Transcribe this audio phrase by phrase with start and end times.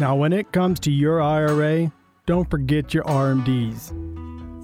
[0.00, 1.92] Now, when it comes to your IRA,
[2.24, 3.90] don't forget your RMDs.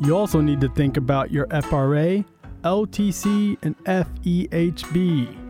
[0.07, 2.25] You also need to think about your FRA,
[2.63, 5.45] LTC, and FEHB.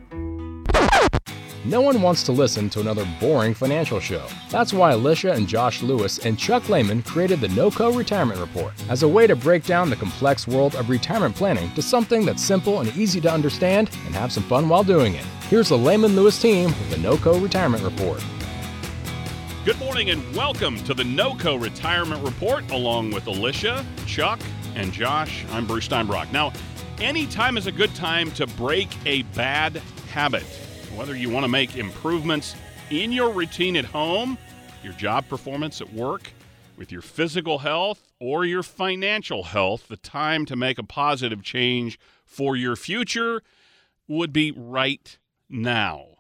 [1.67, 4.27] No one wants to listen to another boring financial show.
[4.51, 9.03] That's why Alicia and Josh Lewis and Chuck Lehman created the NOCO Retirement Report as
[9.03, 12.81] a way to break down the complex world of retirement planning to something that's simple
[12.81, 15.25] and easy to understand and have some fun while doing it.
[15.51, 18.23] Here's the Lehman Lewis team with the NOCO Retirement Report.
[19.65, 24.39] Good morning and welcome to the NOCO Retirement Report along with Alicia, Chuck,
[24.75, 25.43] and Josh.
[25.53, 26.31] I'm Bruce Steinbrock.
[26.33, 26.53] Now,
[26.99, 30.43] any time is a good time to break a bad habit.
[30.95, 32.55] Whether you want to make improvements
[32.91, 34.37] in your routine at home,
[34.83, 36.31] your job performance at work,
[36.77, 41.99] with your physical health, or your financial health, the time to make a positive change
[42.27, 43.41] for your future
[44.09, 45.17] would be right
[45.49, 46.14] now.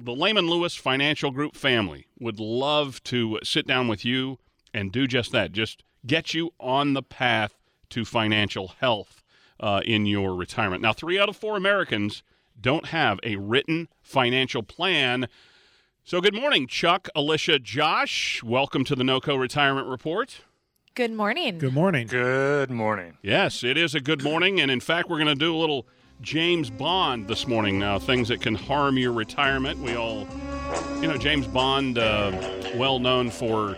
[0.00, 4.38] The Lehman Lewis Financial Group family would love to sit down with you
[4.72, 7.58] and do just that, just get you on the path
[7.90, 9.24] to financial health
[9.58, 10.82] uh, in your retirement.
[10.82, 12.22] Now, three out of four Americans
[12.60, 15.26] don't have a written financial plan.
[16.04, 18.40] So, good morning, Chuck, Alicia, Josh.
[18.44, 20.42] Welcome to the NOCO Retirement Report.
[20.94, 21.58] Good morning.
[21.58, 22.06] Good morning.
[22.06, 23.18] Good morning.
[23.20, 24.60] Yes, it is a good morning.
[24.60, 25.88] And in fact, we're going to do a little
[26.20, 29.78] James Bond this morning now, things that can harm your retirement.
[29.78, 30.26] We all,
[31.00, 32.32] you know, James Bond, uh,
[32.74, 33.76] well known for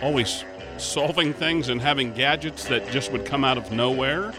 [0.00, 0.44] always
[0.78, 4.32] solving things and having gadgets that just would come out of nowhere.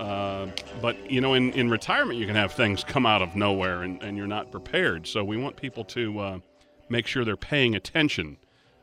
[0.00, 0.48] Uh,
[0.80, 4.02] but you know, in, in retirement, you can have things come out of nowhere, and,
[4.02, 5.06] and you're not prepared.
[5.06, 6.38] So we want people to uh,
[6.88, 8.38] make sure they're paying attention.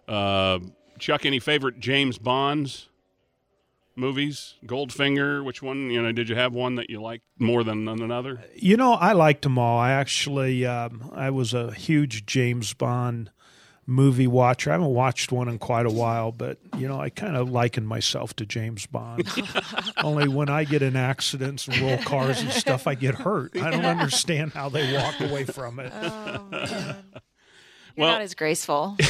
[0.07, 0.59] Uh,
[0.99, 2.87] Chuck, any favorite James Bonds
[3.97, 4.55] movies?
[4.65, 5.89] Goldfinger, which one?
[5.89, 8.43] You know, did you have one that you liked more than another?
[8.55, 9.77] You know, I liked them all.
[9.79, 13.31] I actually, um, I was a huge James Bond
[13.89, 14.69] movie watcher.
[14.69, 17.85] I haven't watched one in quite a while, but you know, I kind of liken
[17.85, 19.27] myself to James Bond.
[20.03, 23.55] Only when I get in accidents and roll cars and stuff, I get hurt.
[23.55, 25.91] I don't understand how they walk away from it.
[25.95, 26.97] Oh, man.
[27.95, 28.95] You're Well- not as graceful.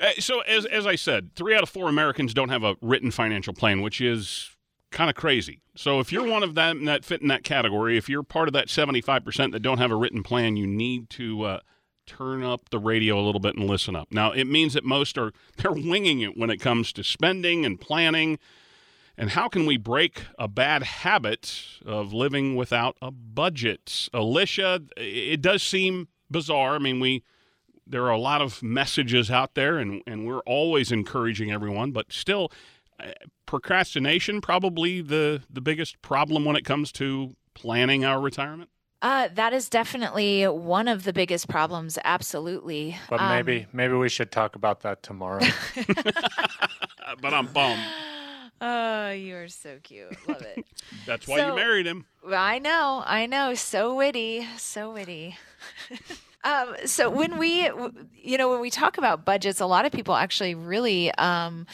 [0.00, 3.10] Uh, so, as, as I said, three out of four Americans don't have a written
[3.10, 4.56] financial plan, which is
[4.90, 5.60] kind of crazy.
[5.76, 8.54] So, if you're one of them that fit in that category, if you're part of
[8.54, 11.60] that 75% that don't have a written plan, you need to uh,
[12.06, 14.08] turn up the radio a little bit and listen up.
[14.10, 17.80] Now, it means that most are they're winging it when it comes to spending and
[17.80, 18.38] planning.
[19.18, 24.08] And how can we break a bad habit of living without a budget?
[24.14, 26.76] Alicia, it does seem bizarre.
[26.76, 27.22] I mean, we
[27.90, 32.12] there are a lot of messages out there, and, and we're always encouraging everyone, but
[32.12, 32.50] still,
[32.98, 33.06] uh,
[33.46, 38.70] procrastination probably the, the biggest problem when it comes to planning our retirement.
[39.02, 41.98] Uh, that is definitely one of the biggest problems.
[42.04, 42.96] Absolutely.
[43.08, 45.40] But Um, maybe maybe we should talk about that tomorrow.
[47.20, 47.82] But I'm bummed.
[48.62, 50.14] Oh, you are so cute.
[50.28, 50.66] Love it.
[51.06, 52.04] That's why you married him.
[52.30, 53.54] I know, I know.
[53.54, 55.38] So witty, so witty.
[56.44, 57.70] Um, so when we,
[58.14, 61.66] you know, when we talk about budgets, a lot of people actually really um,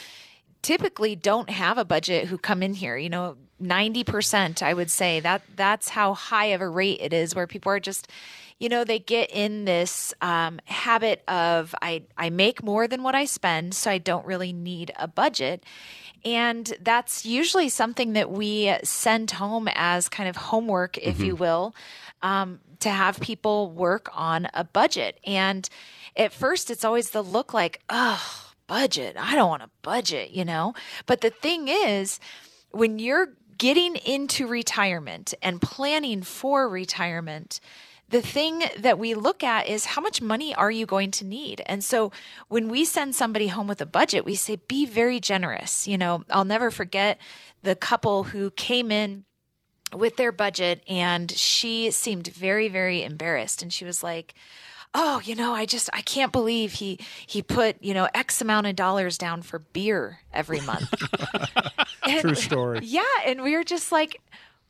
[0.61, 2.97] typically don't have a budget who come in here.
[2.97, 7.13] You know, ninety percent, I would say that that's how high of a rate it
[7.13, 8.07] is, where people are just.
[8.59, 13.13] You know, they get in this um, habit of I, I make more than what
[13.13, 15.63] I spend, so I don't really need a budget.
[16.25, 21.75] And that's usually something that we send home as kind of homework, if you will,
[22.21, 25.19] um, to have people work on a budget.
[25.25, 25.67] And
[26.15, 29.15] at first, it's always the look like, oh, budget.
[29.17, 30.73] I don't want a budget, you know?
[31.05, 32.19] But the thing is,
[32.71, 37.59] when you're getting into retirement and planning for retirement,
[38.09, 41.61] the thing that we look at is how much money are you going to need?
[41.65, 42.11] And so
[42.47, 45.87] when we send somebody home with a budget, we say, be very generous.
[45.87, 47.19] You know, I'll never forget
[47.63, 49.25] the couple who came in
[49.93, 53.61] with their budget and she seemed very, very embarrassed.
[53.61, 54.33] And she was like,
[54.93, 56.97] Oh, you know, I just I can't believe he
[57.27, 60.91] he put, you know, X amount of dollars down for beer every month.
[62.03, 62.79] And- True story.
[62.83, 64.21] yeah, and we were just like,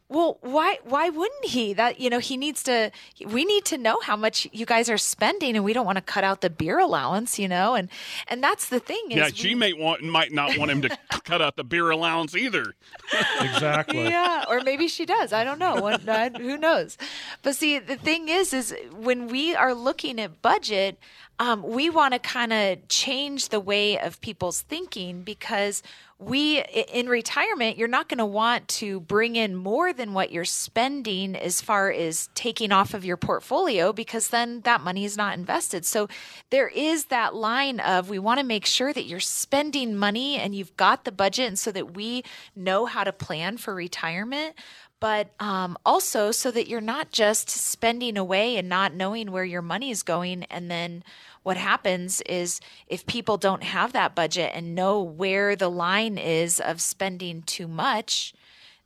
[0.10, 1.74] well, why why wouldn't he?
[1.74, 2.92] That you know, he needs to
[3.26, 6.02] we need to know how much you guys are spending and we don't want to
[6.02, 7.76] cut out the beer allowance, you know?
[7.76, 7.90] And
[8.28, 10.98] and that's the thing is Yeah, we- she may want might not want him to
[11.26, 12.74] cut out the beer allowance either.
[13.42, 14.04] Exactly.
[14.04, 15.32] yeah, or maybe she does.
[15.34, 15.76] I don't know.
[15.76, 16.02] What,
[16.38, 16.98] who knows?
[17.44, 20.98] But see, the thing is, is when we are looking at budget,
[21.40, 25.84] um, we want to kind of change the way of people's thinking because
[26.20, 30.44] we in retirement you're not going to want to bring in more than what you're
[30.46, 35.38] spending as far as taking off of your portfolio because then that money is not
[35.38, 35.86] invested.
[35.86, 36.08] So
[36.50, 40.56] there is that line of we want to make sure that you're spending money and
[40.56, 42.24] you've got the budget and so that we
[42.56, 44.56] know how to plan for retirement
[45.00, 49.62] but um, also so that you're not just spending away and not knowing where your
[49.62, 51.04] money is going and then
[51.48, 56.60] what happens is if people don't have that budget and know where the line is
[56.60, 58.34] of spending too much,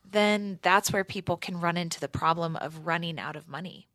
[0.07, 3.87] then that's where people can run into the problem of running out of money.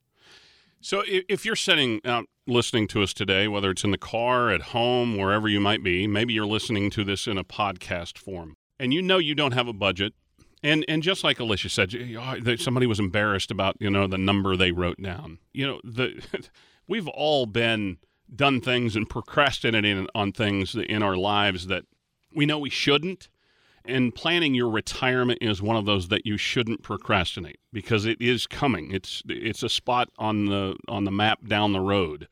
[0.80, 4.62] So if you're sitting out listening to us today, whether it's in the car, at
[4.62, 8.92] home, wherever you might be, maybe you're listening to this in a podcast form, and
[8.92, 10.12] you know you don't have a budget,
[10.62, 11.94] and and just like Alicia said,
[12.58, 15.38] somebody was embarrassed about you know the number they wrote down.
[15.52, 16.22] You know the
[16.88, 17.98] we've all been
[18.34, 21.84] done things and procrastinating on things in our lives that
[22.34, 23.28] we know we shouldn't.
[23.88, 28.48] And planning your retirement is one of those that you shouldn't procrastinate because it is
[28.48, 28.90] coming.
[28.90, 32.26] It's it's a spot on the on the map down the road.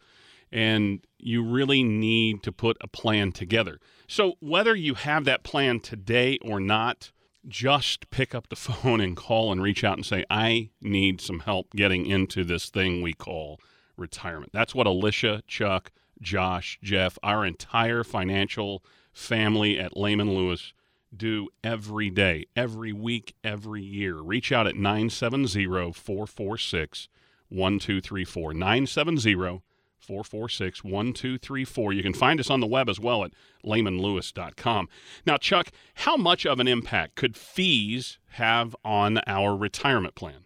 [0.51, 3.79] And you really need to put a plan together.
[4.09, 7.13] So whether you have that plan today or not,
[7.49, 11.41] just pick up the phone and call and reach out and say, I need some
[11.41, 13.61] help getting into this thing we call
[13.97, 14.53] retirement.
[14.53, 20.73] That's what Alicia, Chuck, Josh, Jeff, our entire financial family at Lehman Lewis
[21.17, 24.17] do every day, every week, every year.
[24.17, 27.09] Reach out at 970 446
[27.49, 28.55] 1234.
[28.55, 29.63] 970
[30.05, 31.93] 446 1234.
[31.93, 33.33] You can find us on the web as well at
[33.65, 34.89] lehmanlewis.com.
[35.27, 40.45] Now, Chuck, how much of an impact could fees have on our retirement plan?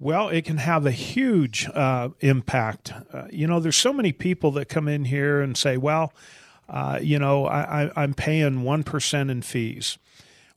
[0.00, 2.92] Well, it can have a huge uh, impact.
[3.12, 6.12] Uh, you know, there's so many people that come in here and say, well,
[6.68, 9.98] uh, you know, I, I'm paying 1% in fees.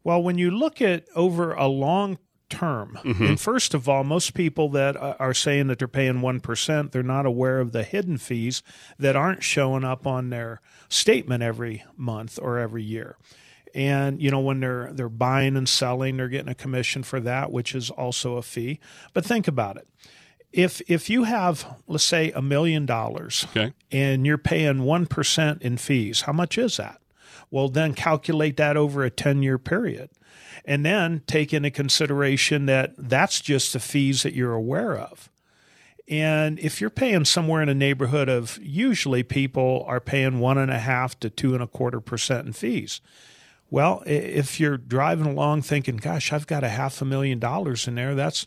[0.03, 2.17] Well, when you look at over a long
[2.51, 3.25] term, mm-hmm.
[3.25, 7.25] and first of all, most people that are saying that they're paying 1%, they're not
[7.25, 8.62] aware of the hidden fees
[9.00, 13.18] that aren't showing up on their statement every month or every year.
[13.74, 17.51] And you know when they're they're buying and selling they're getting a commission for that
[17.51, 18.80] which is also a fee.
[19.13, 19.88] But think about it.
[20.51, 23.48] If if you have let's say a million dollars
[23.92, 27.00] and you're paying 1% in fees how much is that?
[27.50, 30.09] Well then calculate that over a 10 year period
[30.65, 35.30] and then take into consideration that that's just the fees that you're aware of
[36.07, 40.71] and if you're paying somewhere in a neighborhood of usually people are paying one and
[40.71, 43.01] a half to two and a quarter percent in fees
[43.71, 47.95] well, if you're driving along thinking, "Gosh, I've got a half a million dollars in
[47.95, 48.45] there," that's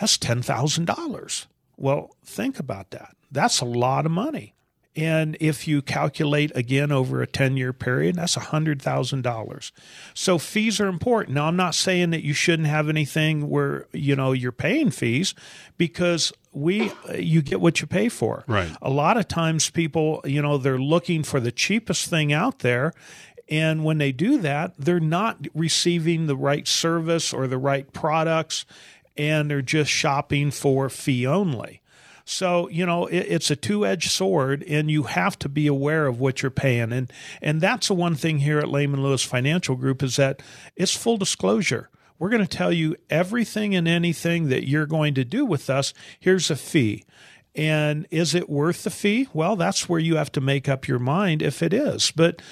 [0.00, 1.46] that's ten thousand dollars.
[1.76, 3.16] Well, think about that.
[3.30, 4.54] That's a lot of money.
[5.00, 9.72] And if you calculate again over a 10 year period, that's $100,000.
[10.12, 11.34] So fees are important.
[11.36, 15.34] Now, I'm not saying that you shouldn't have anything where, you know, you're paying fees
[15.78, 18.44] because we, you get what you pay for.
[18.46, 18.70] Right.
[18.82, 22.92] A lot of times people, you know, they're looking for the cheapest thing out there
[23.50, 28.64] and when they do that, they're not receiving the right service or the right products,
[29.16, 31.79] and they're just shopping for fee only.
[32.30, 36.06] So, you know, it, it's a two edged sword, and you have to be aware
[36.06, 36.92] of what you're paying.
[36.92, 37.12] And,
[37.42, 40.40] and that's the one thing here at Lehman Lewis Financial Group is that
[40.76, 41.90] it's full disclosure.
[42.20, 45.92] We're going to tell you everything and anything that you're going to do with us.
[46.20, 47.04] Here's a fee.
[47.56, 49.28] And is it worth the fee?
[49.32, 52.12] Well, that's where you have to make up your mind if it is.
[52.12, 52.42] But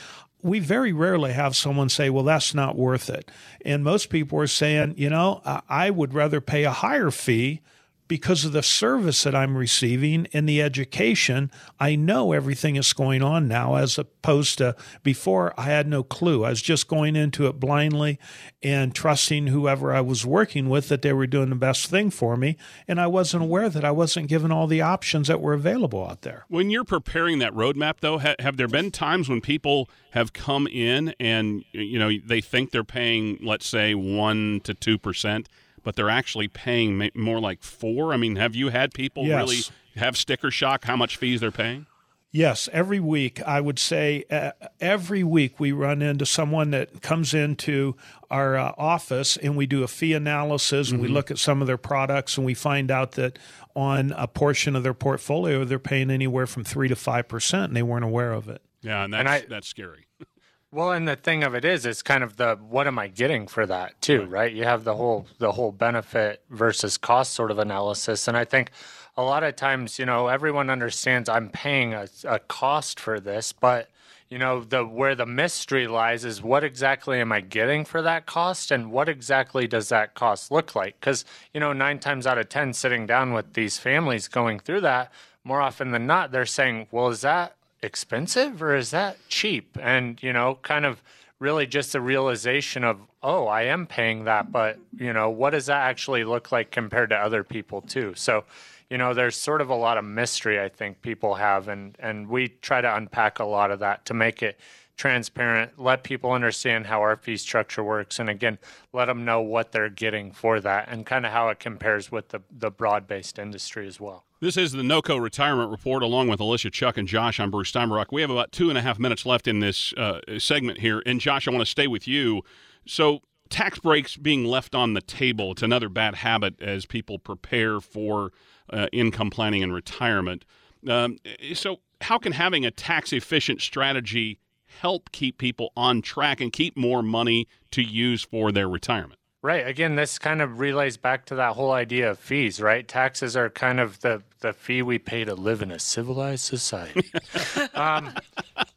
[0.43, 3.31] we very rarely have someone say, well, that's not worth it.
[3.65, 7.61] And most people are saying, you know, I would rather pay a higher fee
[8.09, 13.23] because of the service that I'm receiving and the education, I know everything is going
[13.23, 16.45] on now as opposed to before I had no clue.
[16.45, 18.19] I was just going into it blindly
[18.63, 22.37] and trusting whoever I was working with that they were doing the best thing for
[22.37, 22.57] me.
[22.89, 26.23] And I wasn't aware that I wasn't given all the options that were available out
[26.23, 26.45] there.
[26.49, 31.15] When you're preparing that roadmap, though, have there been times when people have come in
[31.21, 35.47] and, you know, they think they're paying, let's say, 1% to 2%?
[35.83, 38.13] But they're actually paying more like four.
[38.13, 39.37] I mean, have you had people yes.
[39.37, 39.61] really
[39.97, 41.87] have sticker shock how much fees they're paying?
[42.31, 47.33] Yes, every week I would say uh, every week we run into someone that comes
[47.33, 47.97] into
[48.31, 51.09] our uh, office and we do a fee analysis and mm-hmm.
[51.09, 53.39] we look at some of their products and we find out that
[53.75, 57.77] on a portion of their portfolio they're paying anywhere from three to five percent and
[57.77, 58.61] they weren't aware of it.
[58.83, 60.07] Yeah, and that's and I, that's scary.
[60.71, 63.47] Well, and the thing of it is, it's kind of the what am I getting
[63.47, 64.31] for that too, right.
[64.31, 64.53] right?
[64.53, 68.71] You have the whole the whole benefit versus cost sort of analysis, and I think
[69.17, 73.53] a lot of times, you know, everyone understands I'm paying a, a cost for this,
[73.53, 73.89] but
[74.29, 78.27] you know the where the mystery lies is what exactly am i getting for that
[78.27, 82.39] cost and what exactly does that cost look like because you know nine times out
[82.39, 85.11] of ten sitting down with these families going through that
[85.45, 89.77] more often than not they're saying well is that expensive or is that cheap?
[89.81, 91.03] And you know kind of
[91.39, 95.67] really just the realization of oh i am paying that but you know what does
[95.67, 98.13] that actually look like compared to other people too?
[98.17, 98.45] So
[98.91, 102.29] you know, there's sort of a lot of mystery I think people have, and and
[102.29, 104.59] we try to unpack a lot of that to make it
[104.99, 108.59] transparent, let people understand how our fee structure works, and again,
[108.93, 112.29] let them know what they're getting for that, and kind of how it compares with
[112.29, 114.25] the the broad based industry as well.
[114.41, 117.41] This is the NOCO Retirement Report, along with Alicia, Chuck, and Josh.
[117.41, 118.07] I'm Bruce Steinbrock.
[118.13, 121.21] We have about two and a half minutes left in this uh, segment here, and
[121.21, 122.43] Josh, I want to stay with you.
[122.87, 125.53] So tax breaks being left on the table.
[125.53, 128.33] It's another bad habit as people prepare for
[128.71, 130.45] uh, income planning and retirement.
[130.87, 131.19] Um,
[131.55, 134.39] so, how can having a tax efficient strategy
[134.81, 139.19] help keep people on track and keep more money to use for their retirement?
[139.41, 139.67] Right.
[139.67, 142.87] Again, this kind of relays back to that whole idea of fees, right?
[142.87, 147.11] Taxes are kind of the, the fee we pay to live in a civilized society.
[147.75, 148.13] um,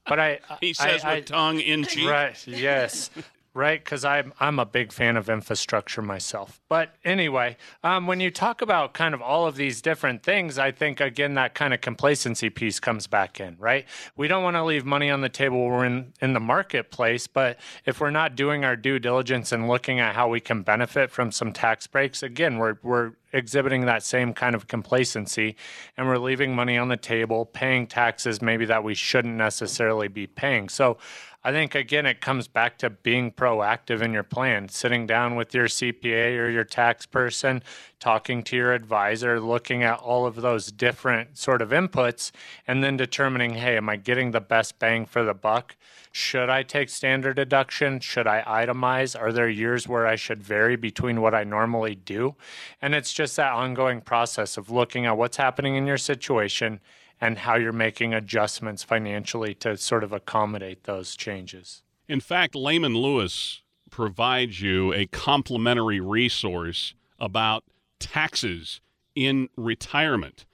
[0.05, 2.07] but I, he says I, with I, tongue in cheek.
[2.07, 2.47] Right.
[2.47, 3.09] Yes
[3.53, 3.83] right?
[3.83, 6.61] Because I'm I'm a big fan of infrastructure myself.
[6.69, 10.71] But anyway, um, when you talk about kind of all of these different things, I
[10.71, 13.85] think again that kind of complacency piece comes back in, right?
[14.15, 17.59] We don't want to leave money on the table we're in in the marketplace, but
[17.85, 21.31] if we're not doing our due diligence and looking at how we can benefit from
[21.31, 25.55] some tax breaks, again, we're we're exhibiting that same kind of complacency
[25.97, 30.27] and we're leaving money on the table, paying taxes maybe that we shouldn't necessarily be
[30.27, 30.69] paying.
[30.69, 30.97] So
[31.43, 35.55] I think again it comes back to being proactive in your plan, sitting down with
[35.55, 37.63] your CPA or your tax person,
[37.99, 42.31] talking to your advisor, looking at all of those different sort of inputs
[42.67, 45.75] and then determining, hey, am I getting the best bang for the buck?
[46.11, 48.01] Should I take standard deduction?
[48.01, 49.19] Should I itemize?
[49.19, 52.35] Are there years where I should vary between what I normally do?
[52.81, 56.81] And it's just that ongoing process of looking at what's happening in your situation
[57.21, 61.83] and how you're making adjustments financially to sort of accommodate those changes.
[62.07, 63.61] In fact, Lehman Lewis
[63.91, 67.63] provides you a complimentary resource about
[67.99, 68.81] taxes
[69.15, 70.45] in retirement.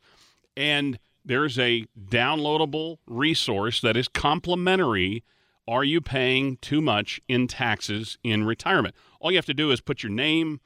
[0.55, 5.23] and there's a downloadable resource that is complimentary.
[5.67, 8.95] Are you paying too much in taxes in retirement?
[9.19, 10.61] All you have to do is put your name,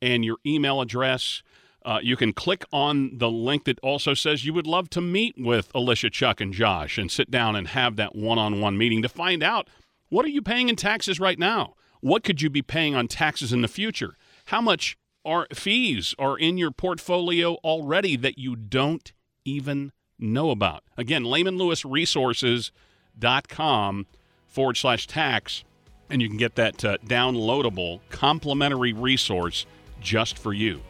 [0.00, 1.42] and your email address.
[1.84, 5.36] Uh, you can click on the link that also says you would love to meet
[5.38, 9.02] with Alicia, Chuck, and Josh and sit down and have that one on one meeting
[9.02, 9.68] to find out
[10.08, 11.74] what are you paying in taxes right now?
[12.00, 14.16] What could you be paying on taxes in the future?
[14.46, 19.12] How much are fees are in your portfolio already that you don't
[19.44, 20.84] even know about?
[20.96, 24.06] Again, lehmanlewisresources.com
[24.46, 25.64] forward slash tax,
[26.08, 29.66] and you can get that uh, downloadable complimentary resource
[30.00, 30.80] just for you.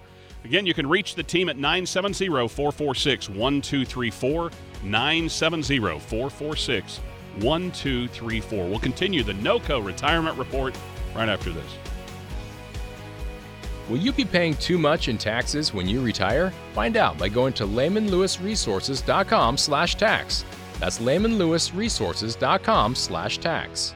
[0.44, 4.50] Again, you can reach the team at 970 446 1234.
[4.84, 7.00] 970 446
[7.40, 8.68] 1234.
[8.68, 10.78] We'll continue the NOCO retirement report
[11.14, 11.76] right after this.
[13.88, 16.52] Will you be paying too much in taxes when you retire?
[16.74, 20.44] Find out by going to lehmanlewisresources.com slash tax.
[20.78, 23.95] That's lehmanlewisresources.com slash tax.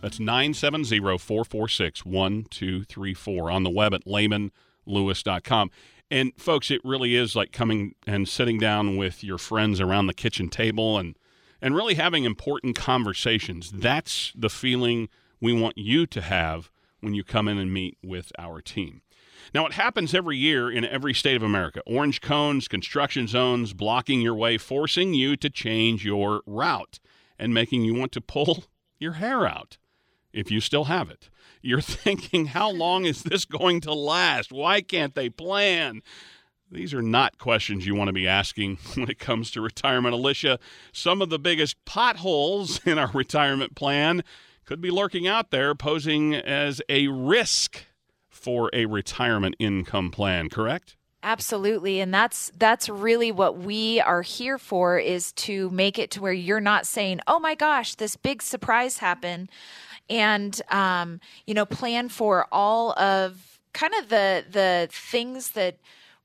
[0.00, 5.70] That's 970 446 1234 on the web at lehmanlewis.com.
[6.10, 10.14] And folks, it really is like coming and sitting down with your friends around the
[10.14, 11.16] kitchen table and
[11.60, 13.72] and really having important conversations.
[13.72, 15.08] That's the feeling
[15.40, 19.02] we want you to have when you come in and meet with our team.
[19.52, 21.80] Now, it happens every year in every state of America.
[21.86, 27.00] Orange cones, construction zones blocking your way, forcing you to change your route
[27.38, 28.64] and making you want to pull
[28.98, 29.78] your hair out
[30.32, 31.30] if you still have it.
[31.62, 34.52] You're thinking, how long is this going to last?
[34.52, 36.02] Why can't they plan?
[36.70, 40.14] These are not questions you want to be asking when it comes to retirement.
[40.14, 40.58] Alicia,
[40.92, 44.22] some of the biggest potholes in our retirement plan
[44.64, 47.86] could be lurking out there, posing as a risk
[48.28, 50.97] for a retirement income plan, correct?
[51.22, 56.20] Absolutely, and that's that's really what we are here for is to make it to
[56.22, 59.50] where you're not saying, "Oh my gosh, this big surprise happened,"
[60.08, 65.76] and um, you know, plan for all of kind of the the things that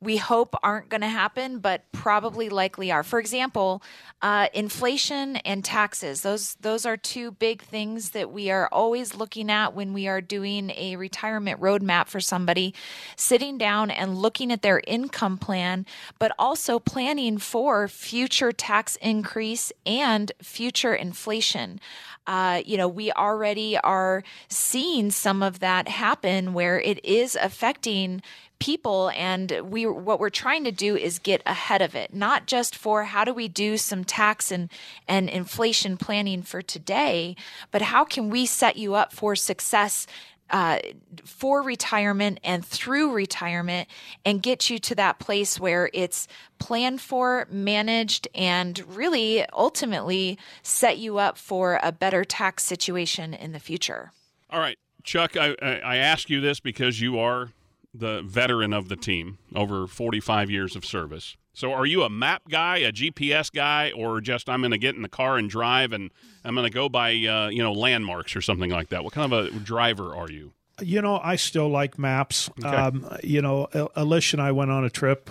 [0.03, 3.03] we hope aren't going to happen, but probably likely are.
[3.03, 3.81] For example,
[4.21, 6.21] uh, inflation and taxes.
[6.21, 10.21] Those those are two big things that we are always looking at when we are
[10.21, 12.73] doing a retirement roadmap for somebody.
[13.15, 15.85] Sitting down and looking at their income plan,
[16.19, 21.79] but also planning for future tax increase and future inflation.
[22.25, 28.21] Uh, you know, we already are seeing some of that happen where it is affecting
[28.63, 32.77] people and we what we're trying to do is get ahead of it not just
[32.77, 34.69] for how do we do some tax and
[35.05, 37.35] and inflation planning for today
[37.71, 40.07] but how can we set you up for success
[40.49, 40.79] uh,
[41.25, 43.89] for retirement and through retirement
[44.23, 46.27] and get you to that place where it's
[46.59, 53.51] planned for, managed, and really ultimately set you up for a better tax situation in
[53.51, 54.11] the future.
[54.49, 57.49] All right, Chuck, I, I ask you this because you are
[57.93, 61.37] the veteran of the team, over 45 years of service.
[61.53, 64.95] So, are you a map guy, a GPS guy, or just I'm going to get
[64.95, 66.09] in the car and drive and
[66.43, 69.03] I'm going to go by uh, you know landmarks or something like that?
[69.03, 70.53] What kind of a driver are you?
[70.81, 72.49] You know, I still like maps.
[72.59, 72.67] Okay.
[72.67, 75.29] Um, you know, Alicia and I went on a trip.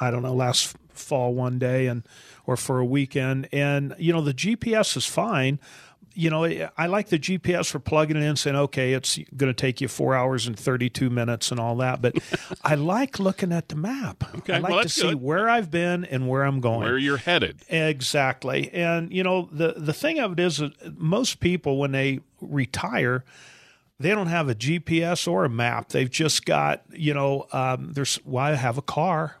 [0.00, 2.02] I don't know last fall one day and
[2.46, 5.60] or for a weekend, and you know the GPS is fine
[6.18, 9.54] you know, I like the GPS for plugging it in, saying, okay, it's going to
[9.54, 12.02] take you four hours and 32 minutes and all that.
[12.02, 12.18] But
[12.64, 14.24] I like looking at the map.
[14.38, 15.22] Okay, I like well, to see good.
[15.22, 16.80] where I've been and where I'm going.
[16.80, 17.60] Where you're headed.
[17.68, 18.68] Exactly.
[18.72, 23.24] And, you know, the, the thing of it is that most people, when they retire,
[24.00, 25.90] they don't have a GPS or a map.
[25.90, 29.36] They've just got, you know, um, there's, well, I have a car.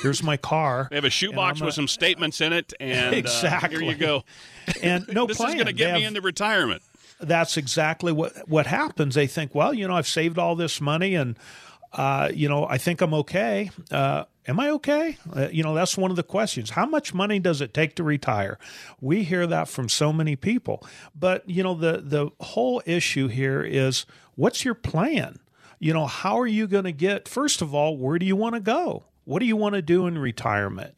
[0.00, 0.88] Here's my car.
[0.90, 3.76] They have a shoebox with some statements in it, and exactly.
[3.76, 4.24] uh, here you go.
[4.82, 5.50] And no this plan.
[5.50, 6.82] is going to get me into retirement.
[7.20, 9.14] that's exactly what what happens.
[9.14, 11.36] They think, well, you know, I've saved all this money, and
[11.92, 13.70] uh, you know, I think I'm okay.
[13.90, 15.16] Uh, am I okay?
[15.34, 16.70] Uh, you know, that's one of the questions.
[16.70, 18.58] How much money does it take to retire?
[19.00, 23.62] We hear that from so many people, but you know, the the whole issue here
[23.62, 25.38] is, what's your plan?
[25.80, 27.28] You know, how are you going to get?
[27.28, 29.04] First of all, where do you want to go?
[29.28, 30.96] What do you want to do in retirement?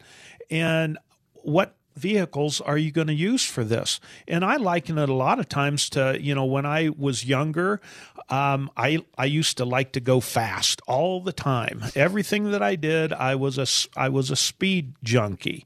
[0.49, 0.97] And
[1.33, 3.99] what vehicles are you going to use for this?
[4.25, 7.81] And I liken it a lot of times to, you know, when I was younger,
[8.29, 11.83] um, I, I used to like to go fast all the time.
[11.93, 13.67] Everything that I did, I was a,
[13.99, 15.65] I was a speed junkie.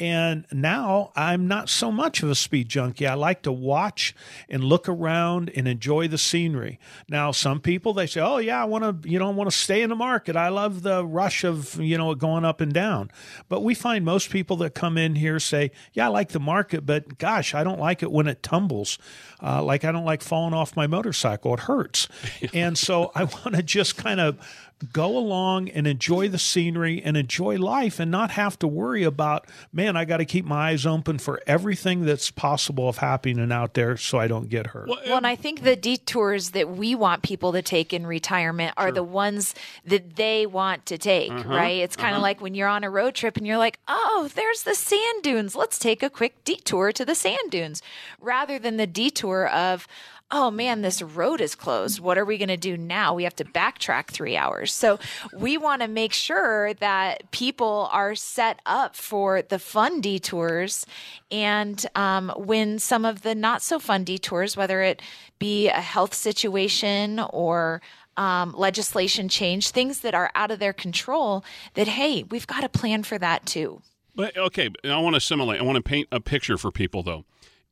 [0.00, 3.06] And now I'm not so much of a speed junkie.
[3.06, 4.12] I like to watch
[4.48, 6.80] and look around and enjoy the scenery.
[7.08, 9.56] Now, some people they say, "Oh yeah, I want to, you know, I want to
[9.56, 10.34] stay in the market.
[10.34, 13.12] I love the rush of, you know, going up and down."
[13.48, 16.84] But we find most people that come in here say, "Yeah, I like the market,
[16.84, 18.98] but gosh, I don't like it when it tumbles.
[19.40, 21.54] Uh, like I don't like falling off my motorcycle.
[21.54, 22.08] It hurts."
[22.52, 24.38] and so I want to just kind of
[24.92, 29.46] go along and enjoy the scenery and enjoy life and not have to worry about
[29.72, 33.74] man i got to keep my eyes open for everything that's possible of happening out
[33.74, 34.88] there so i don't get hurt.
[34.88, 38.74] Well, Well, and I think the detours that we want people to take in retirement
[38.76, 41.48] are the ones that they want to take, uh-huh.
[41.48, 41.78] right?
[41.78, 42.22] It's kind of uh-huh.
[42.22, 45.54] like when you're on a road trip and you're like, oh, there's the sand dunes.
[45.54, 47.82] Let's take a quick detour to the sand dunes.
[48.20, 49.86] Rather than the detour of,
[50.36, 52.00] oh man, this road is closed.
[52.00, 53.14] What are we going to do now?
[53.14, 54.74] We have to backtrack three hours.
[54.74, 54.98] So
[55.32, 60.86] we want to make sure that people are set up for the fun detours.
[61.30, 65.00] And um, when some of the not so fun detours, whether it
[65.38, 67.80] be a health situation or
[68.16, 71.44] um, legislation change, things that are out of their control,
[71.74, 73.82] that, hey, we've got a plan for that too.
[74.16, 75.60] But okay, I want to simulate.
[75.60, 77.24] I want to paint a picture for people though.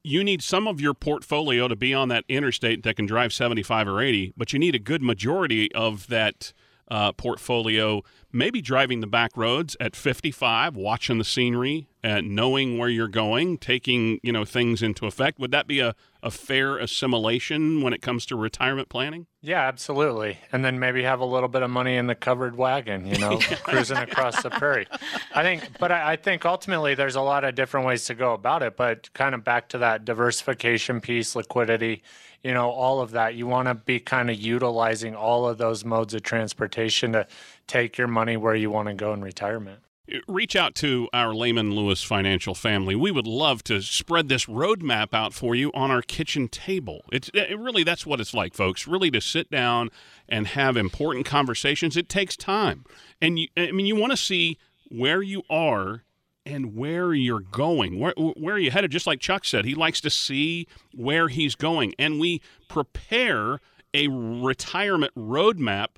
[0.05, 3.87] You need some of your portfolio to be on that interstate that can drive 75
[3.87, 6.53] or 80, but you need a good majority of that
[6.89, 12.89] uh, portfolio maybe driving the back roads at 55, watching the scenery, and knowing where
[12.89, 15.39] you're going, taking you know things into effect.
[15.39, 19.27] Would that be a, a fair assimilation when it comes to retirement planning?
[19.41, 20.39] Yeah, absolutely.
[20.53, 23.39] And then maybe have a little bit of money in the covered wagon, you know,
[23.65, 24.87] cruising across the prairie.
[25.35, 28.35] I think, but I, I think ultimately there's a lot of different ways to go
[28.35, 28.77] about it.
[28.77, 32.03] But kind of back to that diversification piece, liquidity
[32.43, 33.35] you know, all of that.
[33.35, 37.27] You want to be kind of utilizing all of those modes of transportation to
[37.67, 39.81] take your money where you want to go in retirement.
[40.27, 42.97] Reach out to our Lehman Lewis financial family.
[42.97, 47.03] We would love to spread this roadmap out for you on our kitchen table.
[47.13, 48.89] It's it really that's what it's like, folks.
[48.89, 49.91] Really to sit down
[50.29, 51.97] and have important conversations.
[51.97, 52.85] It takes time,
[53.21, 56.03] and you, I mean, you want to see where you are
[56.45, 57.99] and where you're going.
[57.99, 58.91] Where, where are you headed?
[58.91, 61.95] Just like Chuck said, he likes to see where he's going.
[61.99, 63.61] And we prepare
[63.95, 65.89] a retirement roadmap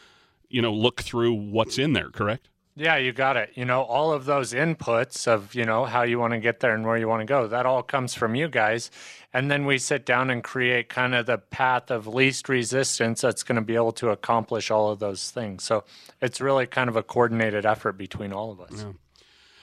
[0.49, 2.09] you know, look through what's in there.
[2.09, 2.49] Correct?
[2.79, 3.53] Yeah, you got it.
[3.55, 6.75] You know, all of those inputs of, you know, how you want to get there
[6.75, 8.91] and where you want to go, that all comes from you guys.
[9.33, 13.41] And then we sit down and create kind of the path of least resistance that's
[13.41, 15.63] going to be able to accomplish all of those things.
[15.63, 15.85] So
[16.21, 18.83] it's really kind of a coordinated effort between all of us.
[18.83, 18.91] Yeah.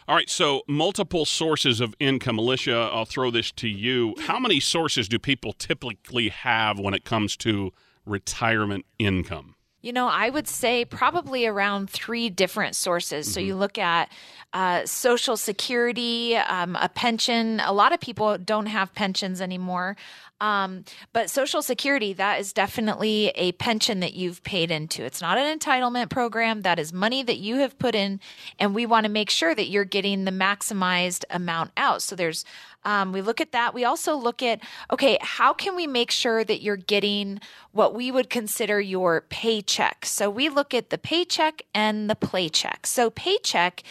[0.08, 2.36] All right, so multiple sources of income.
[2.36, 4.14] Alicia, I'll throw this to you.
[4.26, 7.72] How many sources do people typically have when it comes to
[8.04, 9.53] retirement income?
[9.84, 13.26] You know, I would say probably around three different sources.
[13.26, 13.34] Mm-hmm.
[13.34, 14.10] So you look at
[14.54, 17.60] uh, Social Security, um, a pension.
[17.60, 19.96] A lot of people don't have pensions anymore.
[20.40, 25.04] Um, but Social Security, that is definitely a pension that you've paid into.
[25.04, 26.62] It's not an entitlement program.
[26.62, 28.20] That is money that you have put in,
[28.58, 32.00] and we want to make sure that you're getting the maximized amount out.
[32.00, 32.44] So there's
[32.84, 33.74] um, we look at that.
[33.74, 37.40] We also look at, okay, how can we make sure that you're getting
[37.72, 40.04] what we would consider your paycheck?
[40.04, 42.86] So we look at the paycheck and the playcheck.
[42.86, 43.82] So paycheck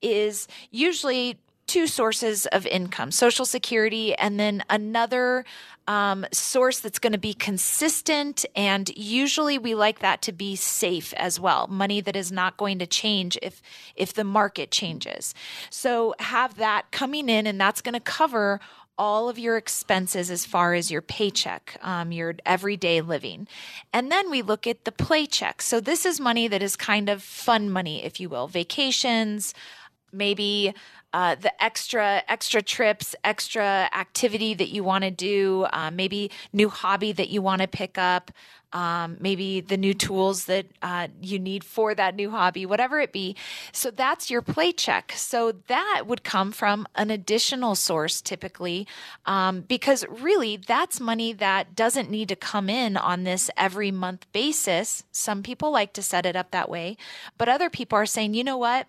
[0.00, 1.38] is usually
[1.72, 5.42] two sources of income social security and then another
[5.88, 11.14] um, source that's going to be consistent and usually we like that to be safe
[11.14, 13.62] as well money that is not going to change if
[13.96, 15.34] if the market changes
[15.70, 18.60] so have that coming in and that's going to cover
[18.98, 23.48] all of your expenses as far as your paycheck, um, your everyday living.
[23.90, 25.62] And then we look at the play check.
[25.62, 29.54] So this is money that is kind of fun money, if you will, vacations,
[30.12, 30.74] maybe
[31.12, 36.68] uh, the extra extra trips, extra activity that you want to do, uh, maybe new
[36.68, 38.30] hobby that you want to pick up,
[38.72, 43.12] um, maybe the new tools that uh, you need for that new hobby, whatever it
[43.12, 43.36] be.
[43.72, 45.12] So that's your play check.
[45.14, 48.86] So that would come from an additional source typically,
[49.26, 54.26] um, because really that's money that doesn't need to come in on this every month
[54.32, 55.04] basis.
[55.12, 56.96] Some people like to set it up that way,
[57.36, 58.86] but other people are saying, you know what?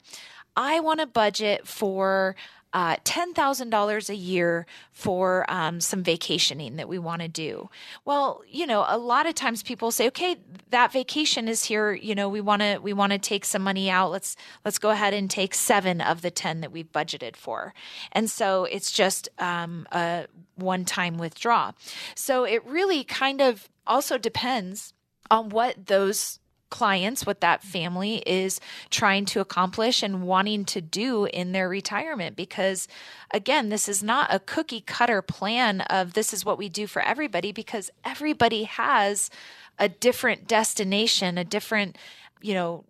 [0.56, 2.36] I want to budget for
[2.74, 7.70] uh, $10,000 a year for um, some vacationing that we want to do.
[8.04, 10.38] Well, you know, a lot of times people say, okay,
[10.72, 11.94] that vacation is here.
[11.94, 14.12] You know, we want to, we want to take some money out.
[14.12, 14.36] Let's,
[14.66, 17.76] let's go ahead and take seven of the 10 that we've budgeted for.
[18.12, 21.74] And so it's just um, a one time withdraw.
[22.16, 24.94] So it really kind of also depends
[25.30, 26.40] on what those
[26.74, 28.60] clients what that family is
[28.90, 32.88] trying to accomplish and wanting to do in their retirement because
[33.30, 37.00] again this is not a cookie cutter plan of this is what we do for
[37.04, 39.30] everybody because everybody has
[39.78, 41.96] a different destination a different
[42.42, 42.84] you know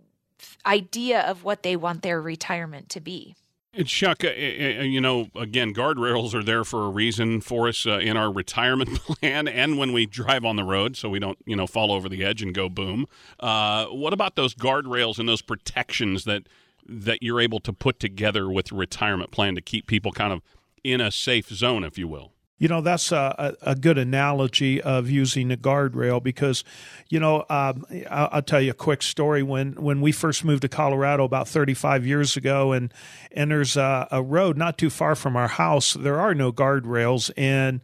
[0.65, 3.35] idea of what they want their retirement to be
[3.73, 7.67] and Chuck, uh, uh, uh, you know, again, guardrails are there for a reason for
[7.67, 11.19] us uh, in our retirement plan and when we drive on the road so we
[11.19, 13.07] don't, you know, fall over the edge and go boom.
[13.39, 16.43] Uh, what about those guardrails and those protections that
[16.86, 20.41] that you're able to put together with retirement plan to keep people kind of
[20.83, 22.33] in a safe zone, if you will?
[22.59, 26.63] You know, that's a, a, good analogy of using a guardrail because,
[27.09, 29.43] you know, um, I'll, tell you a quick story.
[29.43, 32.93] When when we first moved to Colorado about 35 years ago, and
[33.31, 37.31] and there's a, a road not too far from our house, there are no guardrails,
[37.35, 37.81] and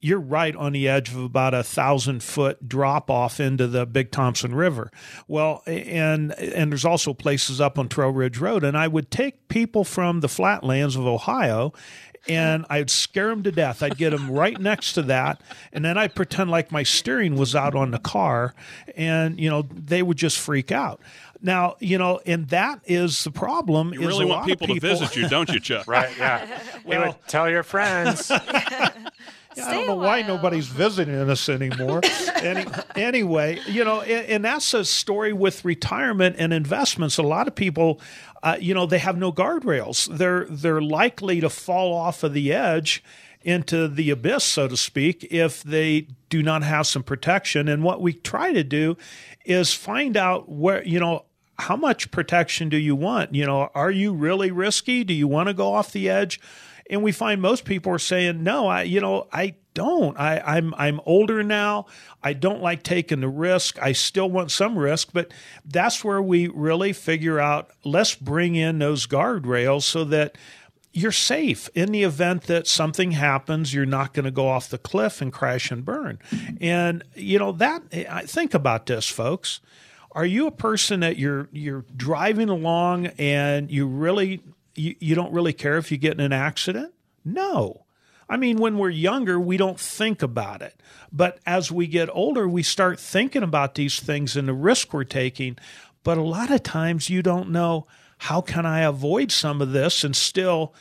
[0.00, 4.10] you're right on the edge of about a thousand foot drop off into the Big
[4.10, 4.90] Thompson River.
[5.26, 9.48] Well, and and there's also places up on Trail Ridge Road, and I would take
[9.48, 11.72] people from the flatlands of Ohio
[12.28, 13.82] and I'd scare them to death.
[13.82, 15.40] I'd get them right next to that,
[15.72, 18.54] and then I'd pretend like my steering was out on the car,
[18.96, 21.00] and you know they would just freak out.
[21.40, 23.92] Now, you know, and that is the problem.
[23.94, 25.86] You really want people, people, to visit you, don't you, Chuck?
[25.86, 26.10] right?
[26.18, 26.60] Yeah.
[26.84, 28.30] well, tell your friends.
[29.64, 32.00] I don't know why nobody's visiting us anymore.
[32.36, 37.18] Any, anyway, you know, and, and, that's a story with retirement and investments.
[37.18, 38.00] A lot of people,
[38.42, 40.06] uh, you know, they have no guardrails.
[40.16, 43.02] They're they're likely to fall off of the edge
[43.42, 47.68] into the abyss, so to speak, if they do not have some protection.
[47.68, 48.96] And what we try to do
[49.44, 51.24] is find out where, you know,
[51.58, 53.34] how much protection do you want?
[53.34, 55.04] You know, are you really risky?
[55.04, 56.40] Do you want to go off the edge?
[56.90, 60.18] And we find most people are saying, no, I, you know, I don't.
[60.18, 61.86] I, I'm I'm older now.
[62.20, 63.80] I don't like taking the risk.
[63.80, 65.32] I still want some risk, but
[65.64, 67.70] that's where we really figure out.
[67.84, 70.36] Let's bring in those guardrails so that
[70.92, 73.72] you're safe in the event that something happens.
[73.72, 76.18] You're not going to go off the cliff and crash and burn.
[76.60, 77.82] And you know that.
[78.28, 79.60] Think about this, folks.
[80.10, 84.42] Are you a person that you're you're driving along and you really
[84.74, 86.94] you, you don't really care if you get in an accident?
[87.24, 87.84] No.
[88.28, 90.80] I mean, when we're younger, we don't think about it.
[91.10, 95.04] But as we get older, we start thinking about these things and the risk we're
[95.04, 95.56] taking.
[96.02, 97.86] But a lot of times you don't know
[98.18, 100.74] how can I avoid some of this and still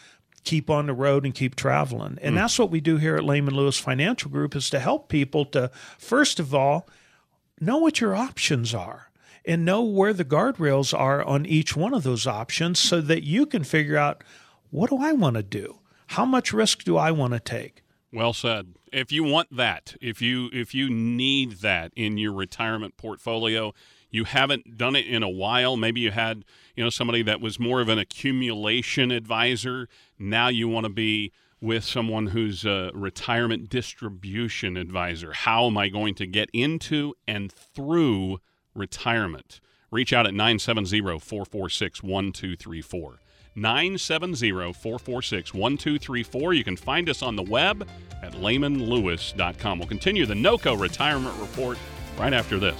[0.44, 2.18] keep on the road and keep traveling.
[2.22, 2.38] And mm.
[2.38, 5.70] that's what we do here at Lehman Lewis Financial Group is to help people to
[5.98, 6.88] first of all
[7.60, 9.12] know what your options are
[9.46, 13.46] and know where the guardrails are on each one of those options so that you
[13.46, 14.24] can figure out
[14.70, 15.80] what do I want to do?
[16.08, 17.84] How much risk do I want to take?
[18.12, 18.74] Well said.
[18.92, 23.74] If you want that, if you if you need that in your retirement portfolio,
[24.10, 27.60] you haven't done it in a while, maybe you had, you know, somebody that was
[27.60, 33.68] more of an accumulation advisor, now you want to be with someone who's a retirement
[33.68, 35.34] distribution advisor.
[35.34, 38.40] How am I going to get into and through
[38.78, 39.60] retirement.
[39.92, 43.20] Reach out at 970 446 1234.
[43.58, 46.54] 970 446 1234.
[46.54, 47.88] You can find us on the web
[48.24, 49.80] at lehmanlewis.com.
[49.80, 51.78] We'll continue the NOCO retirement report
[52.18, 52.78] right after this.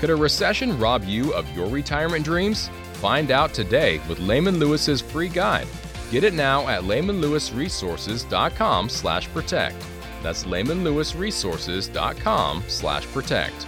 [0.00, 2.70] Could a recession rob you of your retirement dreams?
[2.94, 5.68] Find out today with Lehman Lewis's free guide
[6.10, 9.76] Get it now at lehmanlewisresources.com slash protect.
[10.22, 13.66] That's lehmanlewisresources.com slash protect.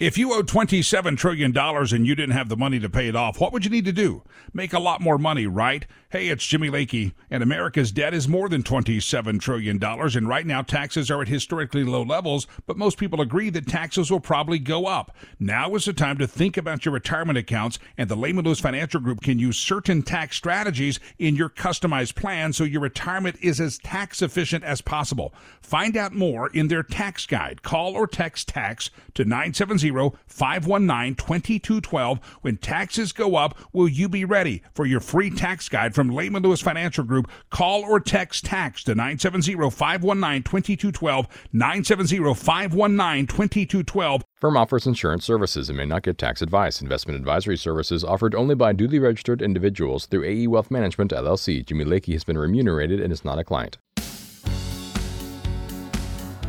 [0.00, 3.38] If you owe $27 trillion and you didn't have the money to pay it off,
[3.38, 4.22] what would you need to do?
[4.54, 5.84] Make a lot more money, right?
[6.08, 10.62] Hey, it's Jimmy Lakey, and America's debt is more than $27 trillion, and right now
[10.62, 14.86] taxes are at historically low levels, but most people agree that taxes will probably go
[14.86, 15.14] up.
[15.38, 19.00] Now is the time to think about your retirement accounts, and the Lehman Lewis Financial
[19.00, 23.76] Group can use certain tax strategies in your customized plan so your retirement is as
[23.76, 25.34] tax efficient as possible.
[25.60, 27.62] Find out more in their tax guide.
[27.62, 29.89] Call or text tax to 970
[30.26, 32.20] 519 2212.
[32.42, 36.42] When taxes go up, will you be ready for your free tax guide from Lehman
[36.42, 37.30] Lewis Financial Group?
[37.50, 41.28] Call or text tax to 970 519 2212.
[41.52, 44.24] 970 519 2212.
[44.36, 46.80] Firm offers insurance services and may not get tax advice.
[46.80, 51.64] Investment advisory services offered only by duly registered individuals through AE Wealth Management LLC.
[51.64, 53.76] Jimmy Lakey has been remunerated and is not a client.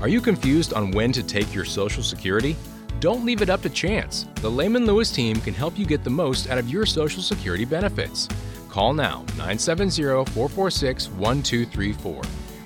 [0.02, 2.56] Are you confused on when to take your Social Security?
[3.02, 4.28] Don't leave it up to chance.
[4.36, 7.66] The Lehman Lewis team can help you get the most out of your Social Security
[7.66, 8.28] benefits.
[8.70, 12.22] Call now 970 446 1234.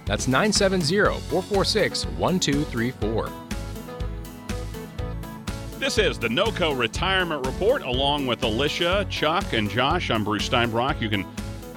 [0.05, 3.29] That's 970 446 1234.
[5.79, 10.11] This is the NOCO Retirement Report along with Alicia, Chuck, and Josh.
[10.11, 10.99] I'm Bruce Steinbrock.
[10.99, 11.25] You can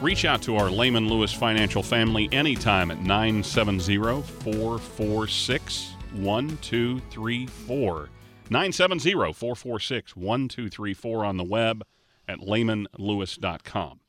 [0.00, 8.08] reach out to our Lehman Lewis financial family anytime at 970 446 1234.
[8.50, 11.84] 970 446 1234 on the web
[12.26, 14.00] at lehmanlewis.com.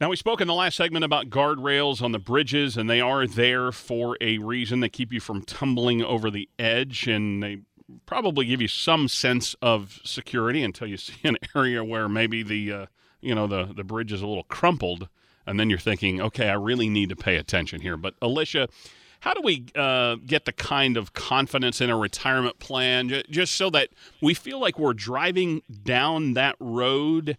[0.00, 3.26] Now, we spoke in the last segment about guardrails on the bridges, and they are
[3.26, 4.80] there for a reason.
[4.80, 7.58] They keep you from tumbling over the edge, and they
[8.06, 12.72] probably give you some sense of security until you see an area where maybe the
[12.72, 12.86] uh,
[13.20, 15.08] you know the the bridge is a little crumpled,
[15.46, 17.98] and then you're thinking, okay, I really need to pay attention here.
[17.98, 18.68] But Alicia,
[19.20, 23.70] how do we uh, get the kind of confidence in a retirement plan just so
[23.70, 27.36] that we feel like we're driving down that road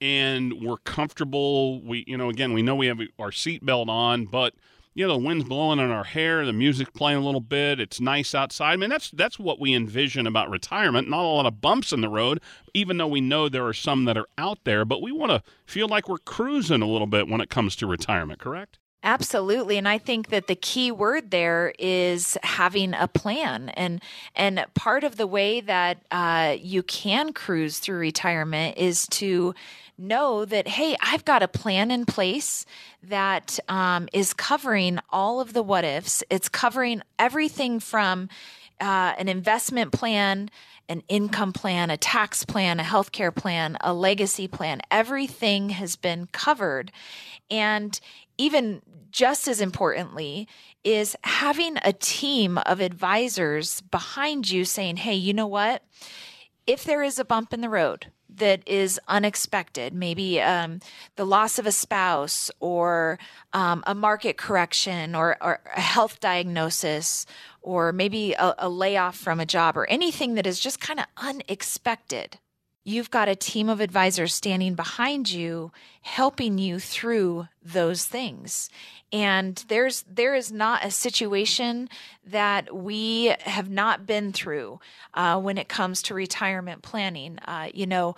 [0.00, 1.80] and we're comfortable.
[1.82, 4.54] We, you know, again, we know we have our seatbelt on, but
[4.94, 7.98] you know, the wind's blowing in our hair, the music's playing a little bit, it's
[7.98, 8.72] nice outside.
[8.72, 11.08] I mean, that's that's what we envision about retirement.
[11.08, 12.40] Not a lot of bumps in the road,
[12.74, 15.42] even though we know there are some that are out there, but we want to
[15.64, 18.78] feel like we're cruising a little bit when it comes to retirement, correct?
[19.04, 19.78] Absolutely.
[19.78, 23.70] And I think that the key word there is having a plan.
[23.70, 24.00] And,
[24.36, 29.54] and part of the way that uh, you can cruise through retirement is to
[29.98, 32.64] know that, hey, I've got a plan in place
[33.02, 36.22] that um, is covering all of the what ifs.
[36.30, 38.28] It's covering everything from
[38.80, 40.48] uh, an investment plan,
[40.88, 44.80] an income plan, a tax plan, a healthcare plan, a legacy plan.
[44.92, 46.92] Everything has been covered.
[47.50, 47.98] And
[48.38, 48.82] even
[49.12, 50.48] just as importantly,
[50.82, 55.84] is having a team of advisors behind you saying, hey, you know what?
[56.66, 60.80] If there is a bump in the road, that is unexpected, maybe um,
[61.16, 63.18] the loss of a spouse or
[63.52, 67.26] um, a market correction or, or, a health diagnosis
[67.60, 71.06] or maybe a, a layoff from a job or anything that is just kind of
[71.16, 72.38] unexpected.
[72.84, 75.70] You've got a team of advisors standing behind you,
[76.00, 78.68] helping you through those things
[79.12, 81.90] and there's there is not a situation
[82.24, 84.80] that we have not been through
[85.12, 87.38] uh, when it comes to retirement planning.
[87.44, 88.16] Uh, you know,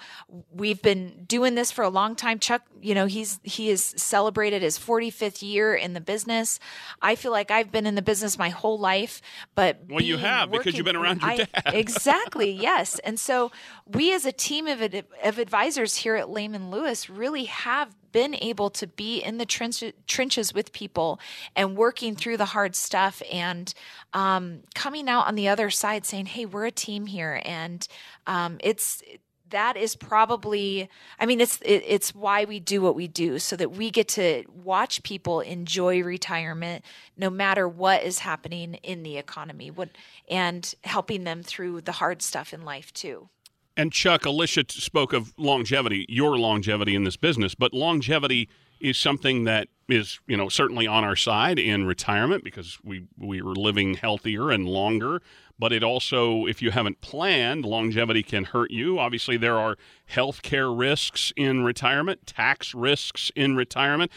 [0.52, 2.38] we've been doing this for a long time.
[2.38, 6.60] Chuck, you know, he's he has celebrated his 45th year in the business.
[7.02, 9.20] I feel like I've been in the business my whole life,
[9.56, 11.48] but well, you have working, because you've been around your I, dad.
[11.74, 13.00] exactly, yes.
[13.00, 13.50] And so
[13.86, 14.80] we, as a team of
[15.24, 19.82] of advisors here at Lehman Lewis, really have been able to be in the trench,
[20.06, 21.18] trenches with people
[21.56, 23.74] and working through the hard stuff and
[24.14, 27.86] um, coming out on the other side saying, "Hey, we're a team here," and
[28.26, 29.02] um, it's
[29.50, 30.88] that is probably
[31.20, 34.08] i mean it's it, it's why we do what we do so that we get
[34.08, 36.82] to watch people enjoy retirement
[37.16, 39.90] no matter what is happening in the economy what
[40.28, 43.28] and helping them through the hard stuff in life too
[43.76, 48.48] and Chuck, Alicia spoke of longevity, your longevity in this business, but longevity
[48.80, 53.40] is something that is, you know, certainly on our side in retirement because we we
[53.40, 55.22] are living healthier and longer.
[55.58, 58.98] But it also, if you haven't planned, longevity can hurt you.
[58.98, 64.10] Obviously, there are health care risks in retirement, tax risks in retirement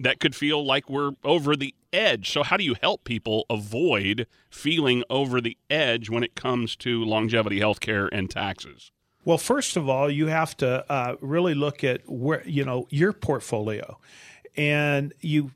[0.00, 2.30] that could feel like we're over the edge.
[2.30, 7.04] So, how do you help people avoid feeling over the edge when it comes to
[7.04, 8.90] longevity health care and taxes?
[9.24, 13.12] Well, first of all, you have to uh, really look at where you know your
[13.12, 13.98] portfolio,
[14.56, 15.52] and you.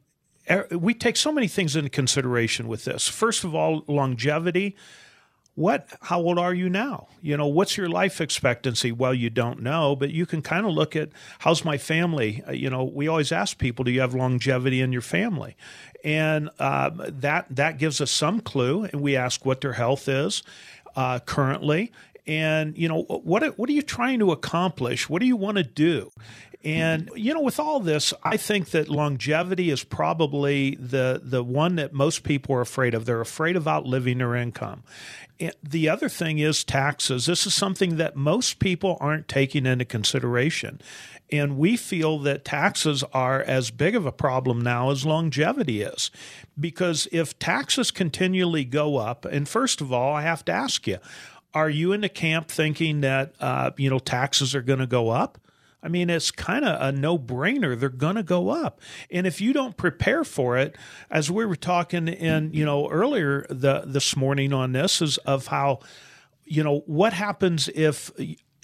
[0.71, 3.07] We take so many things into consideration with this.
[3.07, 4.77] First of all, longevity.
[5.59, 5.89] What?
[6.03, 7.09] How old are you now?
[7.21, 8.93] You know, what's your life expectancy?
[8.93, 11.09] Well, you don't know, but you can kind of look at
[11.41, 12.45] how's my family.
[12.47, 15.57] Uh, you know, we always ask people, do you have longevity in your family?
[16.05, 18.85] And um, that that gives us some clue.
[18.85, 20.43] And we ask what their health is
[20.95, 21.93] uh, currently,
[22.27, 25.09] and you know what what are you trying to accomplish?
[25.09, 26.13] What do you want to do?
[26.65, 31.77] And you know with all this i think that longevity is probably the the one
[31.77, 33.05] that most people are afraid of.
[33.05, 34.83] They're afraid of outliving their income
[35.63, 40.81] the other thing is taxes this is something that most people aren't taking into consideration
[41.31, 46.11] and we feel that taxes are as big of a problem now as longevity is.
[46.59, 50.99] Because if taxes continually go up, and first of all, I have to ask you,
[51.55, 55.11] are you in the camp thinking that uh, you know taxes are going to go
[55.11, 55.39] up?
[55.83, 57.79] I mean, it's kind of a no brainer.
[57.79, 58.81] They're going to go up.
[59.11, 60.77] And if you don't prepare for it,
[61.11, 65.47] as we were talking in, you know, earlier the, this morning on this is of
[65.49, 65.81] how,
[66.45, 68.11] you know, what happens if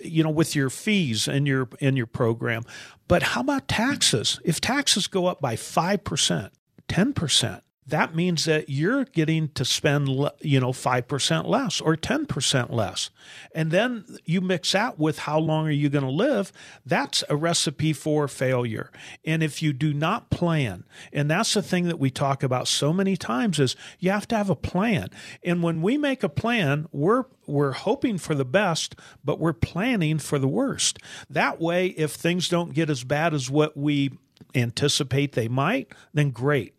[0.00, 2.64] you know with your fees in your in your program
[3.06, 6.50] but how about taxes if taxes go up by 5%
[6.88, 10.08] 10% that means that you're getting to spend
[10.40, 13.10] you know 5% less or 10% less.
[13.54, 16.52] And then you mix that with how long are you going to live
[16.86, 18.90] that's a recipe for failure.
[19.24, 22.92] And if you do not plan and that's the thing that we talk about so
[22.92, 25.08] many times is you have to have a plan.
[25.42, 30.18] And when we make a plan we're we're hoping for the best but we're planning
[30.18, 30.98] for the worst.
[31.28, 34.10] That way if things don't get as bad as what we
[34.54, 36.73] anticipate they might then great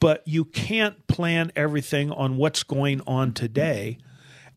[0.00, 3.98] but you can't plan everything on what's going on today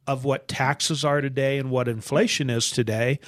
[0.07, 3.19] of what taxes are today and what inflation is today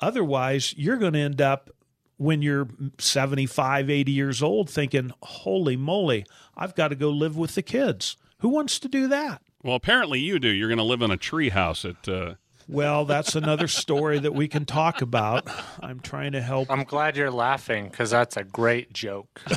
[0.00, 1.70] otherwise you're going to end up
[2.16, 2.68] when you're
[2.98, 6.24] 75 80 years old thinking holy moly
[6.56, 10.18] i've got to go live with the kids who wants to do that well apparently
[10.20, 12.34] you do you're going to live in a tree house at uh...
[12.68, 15.46] well, that's another story that we can talk about.
[15.80, 16.70] I'm trying to help.
[16.70, 19.42] I'm glad you're laughing because that's a great joke.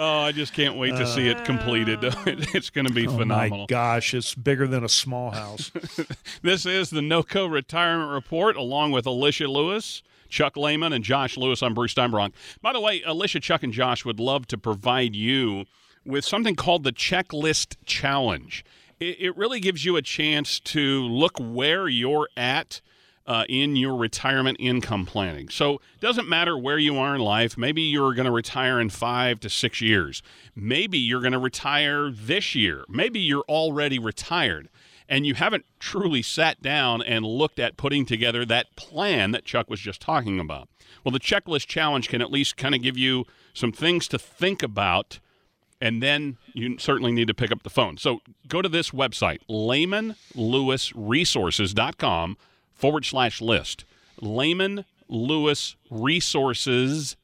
[0.00, 1.98] Oh, I just can't wait to see it completed.
[2.08, 2.14] Uh.
[2.26, 3.34] it's going to be oh, phenomenal.
[3.34, 3.58] oh phenomenal.
[3.60, 5.70] My gosh, it's bigger than a small house.
[6.42, 10.02] this is the NOCO Retirement Report, along with Alicia Lewis.
[10.28, 11.62] Chuck Lehman and Josh Lewis.
[11.62, 12.32] I'm Bruce Steinbrock.
[12.62, 15.64] By the way, Alicia, Chuck, and Josh would love to provide you
[16.04, 18.64] with something called the Checklist Challenge.
[19.00, 22.80] It, it really gives you a chance to look where you're at
[23.28, 25.50] uh, in your retirement income planning.
[25.50, 27.58] So it doesn't matter where you are in life.
[27.58, 30.22] Maybe you're going to retire in five to six years.
[30.56, 32.86] Maybe you're going to retire this year.
[32.88, 34.70] Maybe you're already retired
[35.10, 39.68] and you haven't truly sat down and looked at putting together that plan that Chuck
[39.68, 40.70] was just talking about.
[41.04, 44.62] Well, the checklist challenge can at least kind of give you some things to think
[44.62, 45.20] about,
[45.80, 47.98] and then you certainly need to pick up the phone.
[47.98, 52.36] So go to this website, lehmanlewisresources.com
[52.78, 53.84] forward slash list.
[54.20, 57.16] Lehman Lewis Resources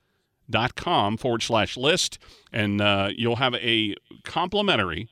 [0.50, 2.18] dot com forward slash list,
[2.52, 3.94] and uh, you'll have a
[4.24, 5.08] complimentary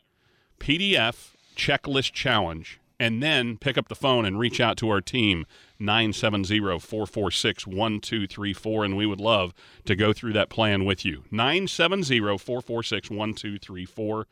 [0.60, 2.78] PDF checklist challenge.
[3.00, 5.44] And then pick up the phone and reach out to our team,
[5.80, 8.84] 970 446 1234.
[8.84, 9.52] And we would love
[9.86, 11.24] to go through that plan with you.
[11.32, 14.26] 970 446 1234.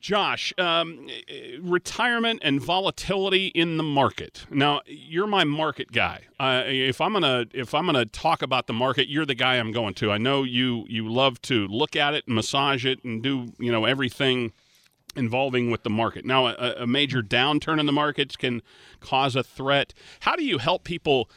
[0.00, 1.08] Josh, um,
[1.60, 4.46] retirement and volatility in the market.
[4.50, 6.22] Now, you're my market guy.
[6.38, 9.72] Uh, if I'm gonna if I'm gonna talk about the market, you're the guy I'm
[9.72, 10.10] going to.
[10.10, 13.70] I know you you love to look at it, and massage it, and do you
[13.70, 14.52] know everything
[15.16, 16.24] involving with the market.
[16.24, 18.62] Now, a, a major downturn in the markets can
[19.00, 19.92] cause a threat.
[20.20, 21.28] How do you help people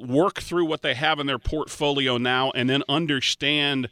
[0.00, 3.90] work through what they have in their portfolio now, and then understand?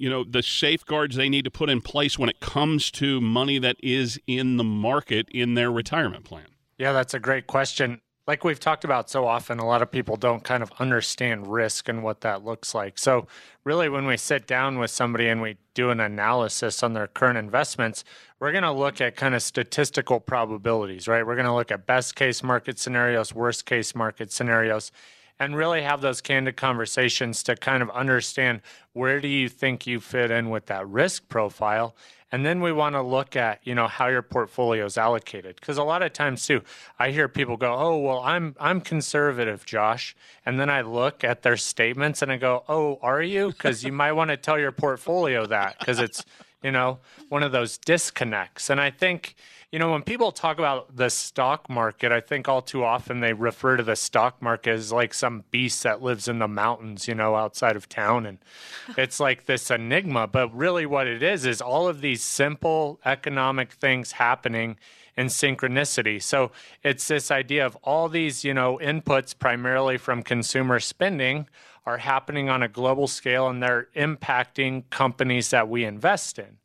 [0.00, 3.58] You know the safeguards they need to put in place when it comes to money
[3.58, 6.46] that is in the market in their retirement plan?
[6.78, 8.00] Yeah, that's a great question.
[8.26, 11.88] Like we've talked about so often, a lot of people don't kind of understand risk
[11.88, 12.98] and what that looks like.
[12.98, 13.26] So,
[13.64, 17.38] really, when we sit down with somebody and we do an analysis on their current
[17.38, 18.04] investments,
[18.38, 21.26] we're going to look at kind of statistical probabilities, right?
[21.26, 24.92] We're going to look at best case market scenarios, worst case market scenarios
[25.40, 28.60] and really have those candid conversations to kind of understand
[28.92, 31.96] where do you think you fit in with that risk profile.
[32.30, 35.56] And then we want to look at you know how your portfolio is allocated.
[35.56, 36.62] Because a lot of times too
[36.98, 40.14] i hear people go oh well i'm i'm conservative josh.
[40.44, 43.48] And then i look at their statements and i go oh are you?
[43.48, 46.24] Because you might want to tell your portfolio that because it's
[46.62, 46.98] you know
[47.30, 48.70] one of those disconnects.
[48.70, 49.34] And i think
[49.72, 53.32] you know, when people talk about the stock market, I think all too often they
[53.32, 57.14] refer to the stock market as like some beast that lives in the mountains, you
[57.14, 58.26] know, outside of town.
[58.26, 58.38] And
[58.98, 60.26] it's like this enigma.
[60.26, 64.76] But really, what it is, is all of these simple economic things happening
[65.16, 66.20] in synchronicity.
[66.20, 66.50] So
[66.82, 71.46] it's this idea of all these, you know, inputs primarily from consumer spending
[71.86, 76.59] are happening on a global scale and they're impacting companies that we invest in.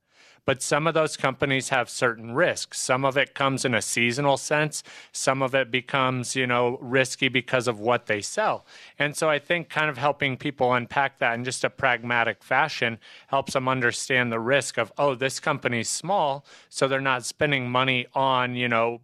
[0.46, 2.80] But some of those companies have certain risks.
[2.80, 4.84] Some of it comes in a seasonal sense.
[5.12, 8.66] Some of it becomes, you know, risky because of what they sell.
[9.00, 13.00] And so I think kind of helping people unpack that in just a pragmatic fashion
[13.28, 18.06] helps them understand the risk of, oh, this company's small, so they're not spending money
[18.14, 19.02] on, you know,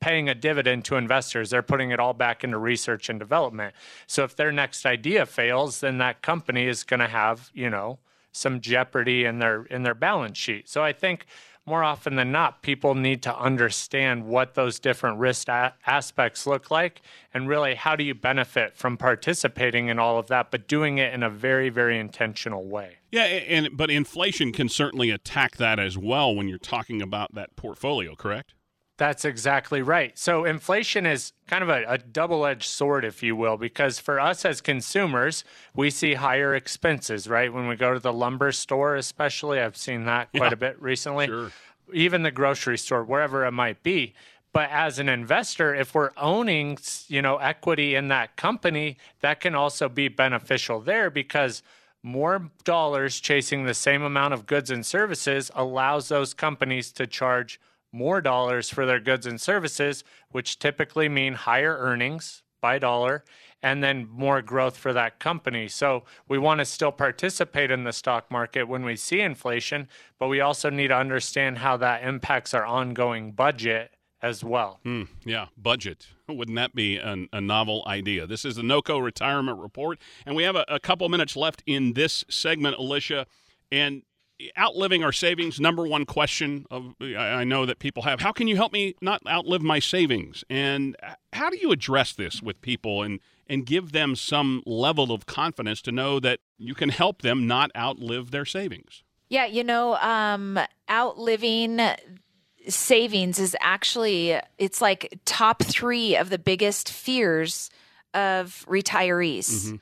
[0.00, 1.50] paying a dividend to investors.
[1.50, 3.74] They're putting it all back into research and development.
[4.06, 7.98] So if their next idea fails, then that company is going to have, you know,
[8.38, 10.68] some jeopardy in their in their balance sheet.
[10.68, 11.26] So I think
[11.68, 16.70] more often than not, people need to understand what those different risk a- aspects look
[16.70, 17.02] like
[17.34, 21.12] and really how do you benefit from participating in all of that, but doing it
[21.12, 22.96] in a very, very intentional way.
[23.12, 27.54] Yeah, and but inflation can certainly attack that as well when you're talking about that
[27.54, 28.54] portfolio, correct?
[28.98, 30.18] That's exactly right.
[30.18, 34.18] So, inflation is kind of a, a double edged sword, if you will, because for
[34.18, 35.44] us as consumers,
[35.74, 37.52] we see higher expenses, right?
[37.52, 40.54] When we go to the lumber store, especially, I've seen that quite Yeah.
[40.54, 41.26] a bit recently.
[41.26, 41.52] Sure.
[41.92, 44.14] Even the grocery store, wherever it might be.
[44.52, 46.76] But as an investor, if we're owning,
[47.06, 51.62] you know, equity in that company, that can also be beneficial there because
[52.02, 57.60] more dollars chasing the same amount of goods and services allows those companies to charge
[57.92, 63.24] more dollars for their goods and services, which typically mean higher earnings by dollar
[63.62, 65.68] and then more growth for that company.
[65.68, 70.28] So we want to still participate in the stock market when we see inflation, but
[70.28, 74.80] we also need to understand how that impacts our ongoing budget as well.
[74.82, 76.08] Hmm, yeah, budget.
[76.28, 78.26] Wouldn't that be an, a novel idea?
[78.26, 81.92] This is the NOCO Retirement Report, and we have a, a couple minutes left in
[81.92, 83.26] this segment, Alicia.
[83.70, 84.02] And
[84.58, 88.56] outliving our savings, number one question of I know that people have: How can you
[88.56, 90.44] help me not outlive my savings?
[90.48, 90.96] And
[91.32, 95.80] how do you address this with people and and give them some level of confidence
[95.82, 99.02] to know that you can help them not outlive their savings?
[99.28, 100.58] Yeah, you know, um,
[100.90, 101.80] outliving
[102.68, 107.70] savings is actually it's like top three of the biggest fears
[108.14, 109.78] of retirees.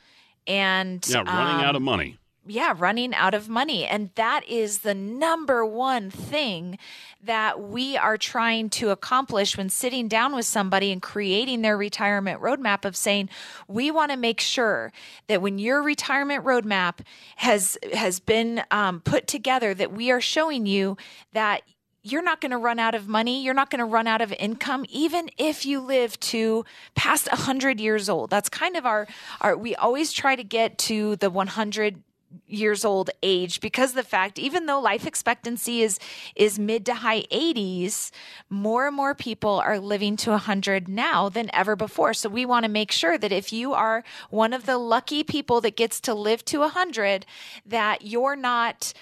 [0.46, 1.12] And Mm-hmm.
[1.12, 2.18] Yeah, running out um, of money.
[2.47, 3.84] Yeah, running out of money.
[3.84, 6.78] And that is the number one thing
[7.22, 12.40] that we are trying to accomplish when sitting down with somebody and creating their retirement
[12.40, 13.28] roadmap of saying,
[13.68, 14.92] we want to make sure
[15.26, 17.01] that when your retirement roadmap
[17.36, 20.97] has, has been um, put together, that we are showing you
[21.32, 21.62] that
[22.07, 23.42] you're not going to run out of money.
[23.42, 27.80] You're not going to run out of income, even if you live to past 100
[27.80, 28.30] years old.
[28.30, 29.09] That's kind of our,
[29.40, 32.03] our we always try to get to the 100
[32.47, 35.99] years old age because the fact even though life expectancy is
[36.35, 38.11] is mid to high 80s
[38.49, 42.14] more and more people are living to 100 now than ever before.
[42.14, 45.61] So we want to make sure that if you are one of the lucky people
[45.62, 47.27] that gets to live to 100
[47.64, 48.93] that you're not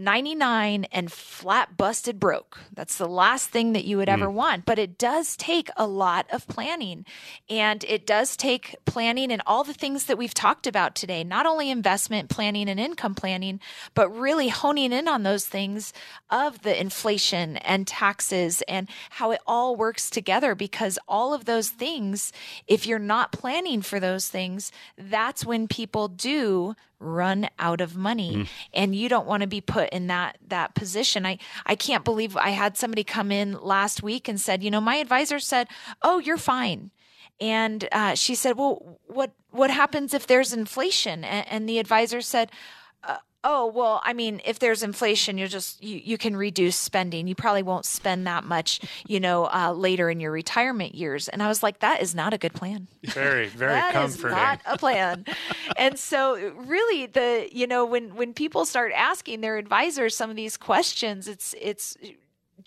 [0.00, 2.58] 99 and flat busted broke.
[2.72, 4.32] That's the last thing that you would ever mm.
[4.32, 4.64] want.
[4.64, 7.04] But it does take a lot of planning.
[7.48, 11.44] And it does take planning and all the things that we've talked about today, not
[11.44, 13.60] only investment planning and income planning,
[13.94, 15.92] but really honing in on those things
[16.30, 20.54] of the inflation and taxes and how it all works together.
[20.54, 22.32] Because all of those things,
[22.66, 28.46] if you're not planning for those things, that's when people do run out of money.
[28.72, 31.26] And you don't want to be put in that that position.
[31.26, 34.80] I i can't believe i had somebody come in last week and said you know
[34.80, 35.68] my advisor said
[36.02, 36.90] oh you're fine.
[37.40, 41.24] And uh, she said well what what happens if there's inflation?
[41.24, 42.52] And, and the advisor said
[43.02, 47.26] uh, oh well i mean if there's inflation you're just you, you can reduce spending
[47.26, 51.42] you probably won't spend that much you know uh, later in your retirement years and
[51.42, 54.36] i was like that is not a good plan Very, very that is comforting.
[54.36, 55.24] not a plan.
[55.76, 56.34] and so
[56.66, 61.26] really the you know when when people start asking their advisors some of these questions
[61.26, 61.96] it's it's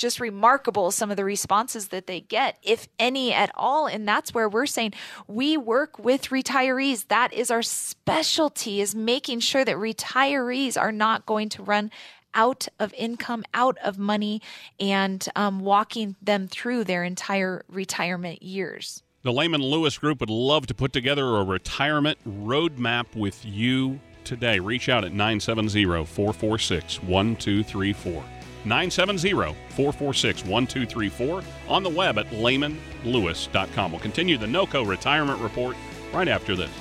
[0.03, 4.33] just remarkable some of the responses that they get if any at all and that's
[4.33, 4.91] where we're saying
[5.27, 11.25] we work with retirees that is our specialty is making sure that retirees are not
[11.25, 11.89] going to run
[12.35, 14.41] out of income, out of money,
[14.79, 19.03] and um, walking them through their entire retirement years.
[19.21, 24.59] The Lehman Lewis Group would love to put together a retirement roadmap with you today.
[24.59, 28.42] Reach out at 970 446 1234.
[28.65, 29.31] 970
[29.69, 33.91] 446 1234 on the web at lehmanlewis.com.
[33.91, 35.75] We'll continue the NOCO retirement report
[36.13, 36.71] right after this.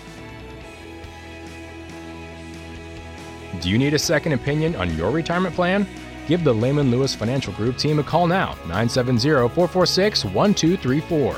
[3.61, 5.87] Do you need a second opinion on your retirement plan?
[6.27, 11.37] Give the Lehman Lewis Financial Group team a call now, 970 446 1234.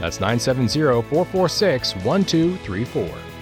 [0.00, 3.33] That's 970 446 1234.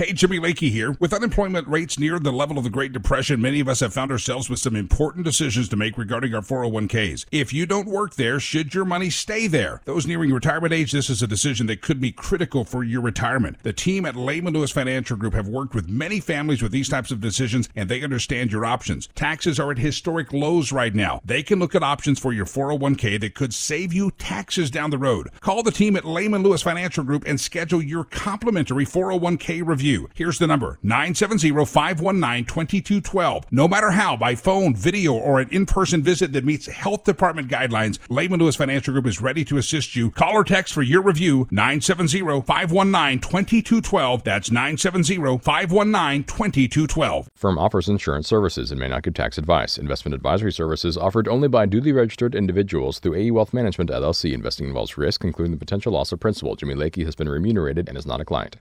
[0.00, 0.96] Hey, Jimmy Lakey here.
[0.98, 4.10] With unemployment rates near the level of the Great Depression, many of us have found
[4.10, 7.26] ourselves with some important decisions to make regarding our 401ks.
[7.30, 9.82] If you don't work there, should your money stay there?
[9.84, 13.58] Those nearing retirement age, this is a decision that could be critical for your retirement.
[13.62, 17.10] The team at Lehman Lewis Financial Group have worked with many families with these types
[17.10, 19.06] of decisions, and they understand your options.
[19.08, 21.20] Taxes are at historic lows right now.
[21.26, 24.96] They can look at options for your 401k that could save you taxes down the
[24.96, 25.28] road.
[25.40, 29.89] Call the team at Lehman Lewis Financial Group and schedule your complimentary 401k review.
[29.90, 30.08] Review.
[30.14, 33.46] Here's the number 970 519 2212.
[33.50, 37.48] No matter how, by phone, video, or an in person visit that meets health department
[37.48, 40.10] guidelines, Lehman Lewis Financial Group is ready to assist you.
[40.10, 44.24] Call or text for your review 970 519 2212.
[44.24, 47.28] That's 970 519 2212.
[47.34, 49.78] Firm offers insurance services and may not give tax advice.
[49.78, 54.32] Investment advisory services offered only by duly registered individuals through AE Wealth Management LLC.
[54.32, 56.54] Investing involves risk, including the potential loss of principal.
[56.54, 58.56] Jimmy Lakey has been remunerated and is not a client.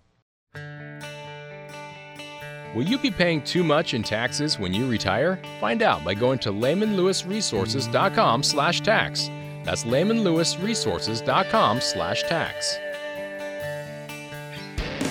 [2.75, 5.39] Will you be paying too much in taxes when you retire?
[5.59, 9.27] Find out by going to lehmanlewisresources.com slash tax.
[9.63, 12.77] That's lehmanlewisresources.com slash tax.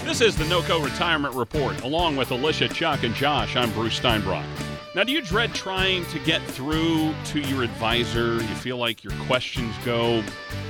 [0.04, 3.56] This is the NOCO Retirement Report, along with Alicia, Chuck, and Josh.
[3.56, 4.46] I'm Bruce Steinbrock.
[4.94, 8.34] Now, do you dread trying to get through to your advisor?
[8.34, 10.22] You feel like your questions go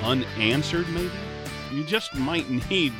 [0.03, 1.11] unanswered, maybe?
[1.70, 2.95] You just might need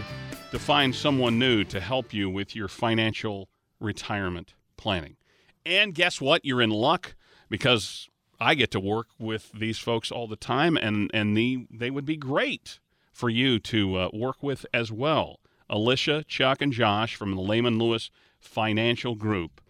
[0.51, 3.49] to find someone new to help you with your financial
[3.81, 5.17] retirement planning.
[5.65, 6.45] And guess what?
[6.45, 7.15] You're in luck
[7.49, 8.09] because
[8.41, 12.05] I get to work with these folks all the time, and, and the, they would
[12.05, 12.79] be great
[13.13, 15.41] for you to uh, work with as well.
[15.69, 19.61] Alicia, Chuck, and Josh from the Lehman Lewis Financial Group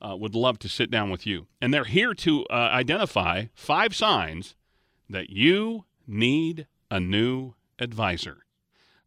[0.00, 1.46] uh, would love to sit down with you.
[1.60, 4.54] And they're here to uh, identify five signs
[5.08, 8.44] that you need a new advisor.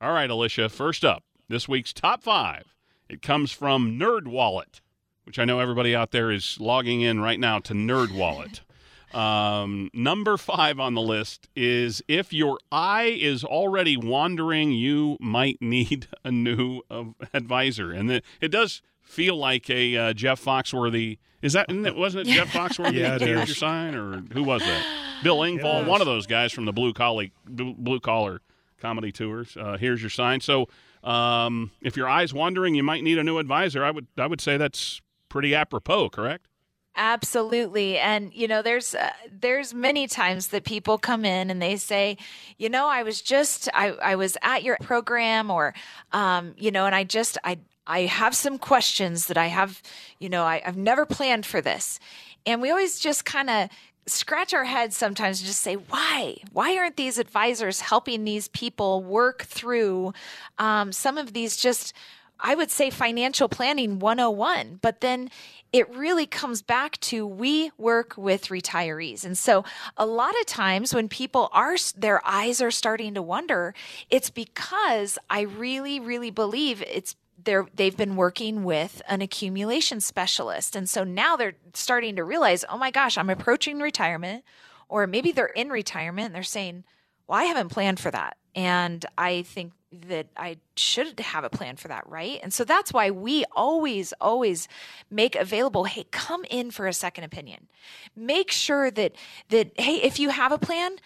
[0.02, 2.74] All right, Alicia, first up, this week's top five.
[3.12, 4.80] It comes from NerdWallet,
[5.26, 8.62] which I know everybody out there is logging in right now to NerdWallet.
[9.14, 15.62] Um, number five on the list is if your eye is already wandering, you might
[15.62, 17.04] need a new uh,
[17.34, 17.92] advisor.
[17.92, 21.18] And the, it does feel like a uh, Jeff Foxworthy.
[21.42, 21.94] Is that it?
[21.98, 22.94] Wasn't it Jeff Foxworthy?
[23.02, 24.86] Yeah, it Here's your sign, or who was that?
[25.24, 25.88] Bill Engvall, Yes.
[25.90, 28.40] one of those guys from the blue collar blue collar
[28.80, 29.58] comedy tours.
[29.60, 30.40] Uh, here's your sign.
[30.40, 30.70] So
[31.04, 33.84] um, if your eye's wandering, you might need a new advisor.
[33.84, 36.48] I would I would say that's pretty apropos, correct?
[36.96, 37.98] Absolutely.
[37.98, 42.18] And you know there's uh, there's many times that people come in and they say,
[42.58, 45.74] you know, I was just I I was at your program or
[46.12, 49.82] um you know and I just I I have some questions that I have,
[50.20, 52.00] you know, I, I've never planned for this.
[52.46, 53.70] And we always just kind of
[54.08, 56.38] scratch our heads sometimes and just say, why?
[56.52, 60.14] Why aren't these advisors helping these people work through
[60.58, 61.94] um, some of these just,
[62.40, 64.80] I would say, financial planning 101?
[64.82, 65.30] But then
[65.72, 69.24] it really comes back to we work with retirees.
[69.24, 69.64] And so
[69.96, 73.74] a lot of times when people are, their eyes are starting to wonder,
[74.10, 80.76] it's because I really, really believe it's they're they've been working with an accumulation specialist.
[80.76, 84.44] And so now they're starting to realize oh my gosh i'm approaching retirement
[84.90, 86.84] or maybe they're in retirement and they're saying
[87.28, 88.38] well i haven't planned for that.
[88.56, 89.74] And i think
[90.08, 92.40] that i should have a plan for that right?
[92.44, 94.68] And so that's why we always always
[95.10, 97.68] make available hey come in for a second opinion.
[98.16, 99.14] Make sure that
[99.50, 100.98] that hey if you have a plan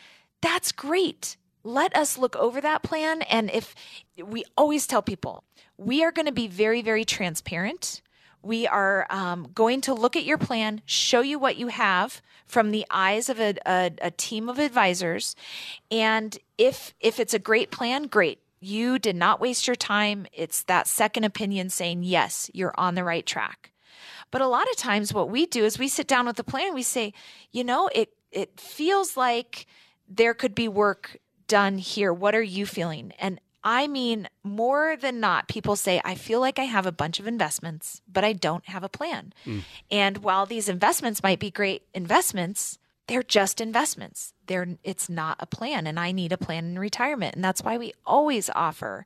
[0.42, 3.76] that's great let us look over that plan and if
[4.24, 5.44] we always tell people
[5.78, 8.02] we are going to be very very transparent.
[8.42, 12.70] We are um, going to look at your plan show you what you have from
[12.70, 15.36] the eyes of a, a, a team of advisors
[15.90, 18.40] and if if it's a great plan great.
[18.62, 20.26] You did not waste your time.
[20.34, 23.72] It's that second opinion saying yes you're on the right track.
[24.32, 26.76] But a lot of times what we do is we sit down with the plan
[26.76, 27.14] we say
[27.52, 29.66] you know it it feels like
[30.08, 35.20] there could be work done here what are you feeling and I mean, more than
[35.20, 38.64] not, people say, I feel like I have a bunch of investments, but I don't
[38.68, 39.34] have a plan.
[39.44, 39.64] Mm.
[39.90, 42.78] And while these investments might be great investments,
[43.08, 44.34] they're just investments.
[44.46, 47.36] They're it's not a plan and I need a plan in retirement.
[47.36, 49.04] And that's why we always offer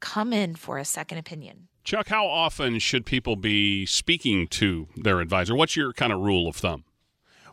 [0.00, 1.68] come in for a second opinion.
[1.84, 5.54] Chuck, how often should people be speaking to their advisor?
[5.54, 6.84] What's your kind of rule of thumb?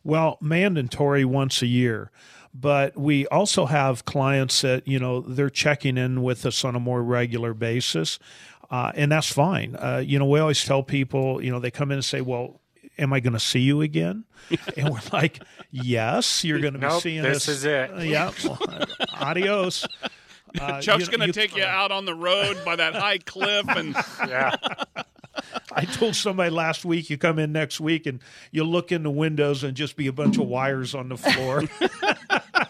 [0.03, 2.11] Well, mandatory once a year.
[2.59, 6.79] But we also have clients that, you know, they're checking in with us on a
[6.79, 8.17] more regular basis.
[8.71, 9.75] Uh, and that's fine.
[9.75, 12.59] Uh, you know, we always tell people, you know, they come in and say, well,
[12.97, 14.25] am I going to see you again?
[14.77, 15.39] and we're like,
[15.71, 17.57] yes, you're going to be Nope, seeing this us.
[17.57, 17.91] is it.
[17.93, 18.31] Uh, yeah.
[18.43, 18.59] Well,
[19.13, 19.85] adios.
[20.59, 23.17] Uh, Chuck's you- going to you- take you out on the road by that high
[23.19, 23.95] cliff, and
[24.27, 24.55] Yeah.
[25.71, 28.19] I told somebody last week, you come in next week and
[28.51, 31.63] you look in the windows and just be a bunch of wires on the floor.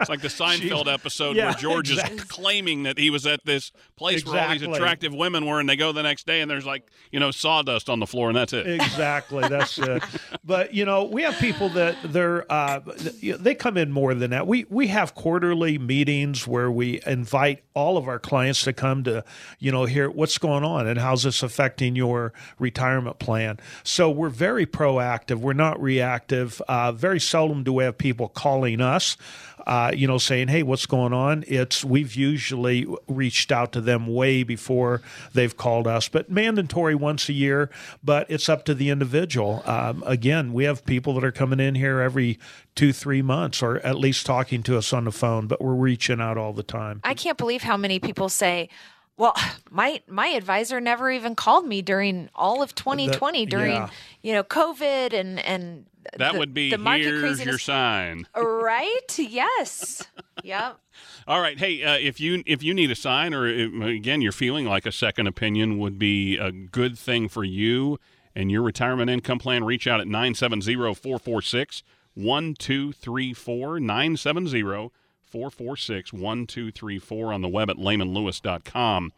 [0.00, 2.16] it's like the Seinfeld episode yeah, where George exactly.
[2.16, 5.68] is claiming that he was at this place where all these attractive women were, and
[5.68, 8.36] they go the next day and there's like you know sawdust on the floor, and
[8.36, 8.66] that's it.
[8.66, 9.46] exactly.
[9.48, 10.02] That's it.
[10.42, 12.80] But you know we have people that they're uh,
[13.20, 14.46] they come in more than that.
[14.46, 19.24] We we have quarterly meetings where we invite all of our clients to come to
[19.58, 23.58] you know hear what's going on and how's this affecting your retirement plan.
[23.84, 25.36] So we're very proactive.
[25.36, 26.60] We're not reactive.
[26.62, 29.16] Uh, very seldom do we have people calling us
[29.66, 34.06] uh, you know, saying, "Hey, what's going on?" It's we've usually reached out to them
[34.06, 35.02] way before
[35.32, 37.70] they've called us, but mandatory once a year.
[38.02, 39.62] But it's up to the individual.
[39.66, 42.38] Um, again, we have people that are coming in here every
[42.74, 45.46] two, three months, or at least talking to us on the phone.
[45.46, 47.00] But we're reaching out all the time.
[47.04, 48.68] I can't believe how many people say,
[49.16, 49.34] "Well,
[49.70, 53.90] my my advisor never even called me during all of 2020 during yeah.
[54.22, 55.86] you know COVID and and
[56.16, 58.26] That the- would be the market here's your sign.
[58.34, 59.18] right?
[59.18, 60.06] Yes.
[60.44, 60.78] yep.
[61.26, 64.32] All right, hey, uh, if you if you need a sign, or if, again you're
[64.32, 67.98] feeling like a second opinion would be a good thing for you
[68.34, 71.82] and your retirement income plan, reach out at 970-446
[72.14, 74.90] 1234 970
[75.22, 79.12] 446 1234 on the web at lehmanlewis.com.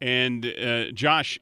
[0.00, 1.38] And uh, Josh,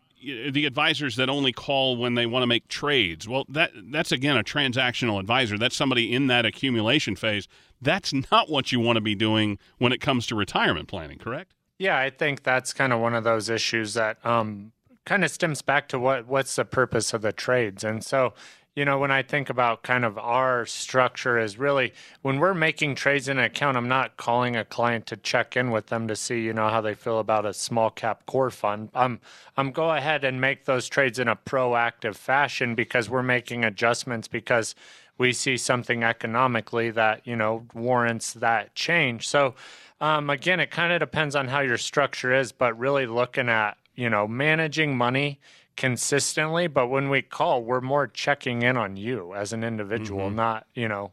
[0.50, 3.28] the advisors that only call when they want to make trades.
[3.28, 5.58] Well, that that's again a transactional advisor.
[5.58, 7.48] That's somebody in that accumulation phase.
[7.80, 11.52] That's not what you want to be doing when it comes to retirement planning, correct?
[11.78, 14.72] Yeah, I think that's kind of one of those issues that um,
[15.04, 17.84] kind of stems back to what what's the purpose of the trades.
[17.84, 18.34] And so,
[18.74, 22.96] you know, when I think about kind of our structure is really when we're making
[22.96, 26.16] trades in an account, I'm not calling a client to check in with them to
[26.16, 28.88] see, you know, how they feel about a small cap core fund.
[28.92, 29.20] I'm
[29.56, 34.26] I'm go ahead and make those trades in a proactive fashion because we're making adjustments
[34.26, 34.74] because
[35.18, 39.28] we see something economically that, you know, warrants that change.
[39.28, 39.54] So
[40.00, 43.76] um, again, it kind of depends on how your structure is, but really looking at
[43.94, 45.38] you know managing money
[45.76, 46.66] consistently.
[46.66, 50.36] But when we call, we're more checking in on you as an individual, mm-hmm.
[50.36, 51.12] not you know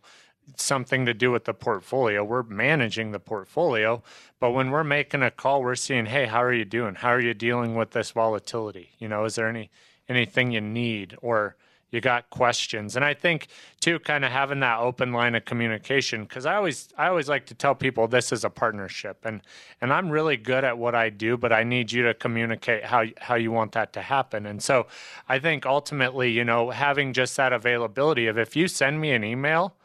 [0.55, 2.23] something to do with the portfolio.
[2.23, 4.03] We're managing the portfolio,
[4.39, 6.95] but when we're making a call, we're seeing, hey, how are you doing?
[6.95, 8.91] How are you dealing with this volatility?
[8.99, 9.69] You know, is there any
[10.09, 11.55] anything you need or
[11.91, 12.95] you got questions.
[12.95, 13.47] And i think
[13.79, 17.45] too kind of having that open line of communication because i always i always like
[17.47, 19.41] to tell people this is a partnership and
[19.81, 23.03] and i'm really good at what i do but i need you to communicate how
[23.19, 24.45] how you want that to happen.
[24.45, 24.87] And so
[25.29, 29.23] i think ultimately you know having just that availability of if you send me an
[29.23, 29.75] email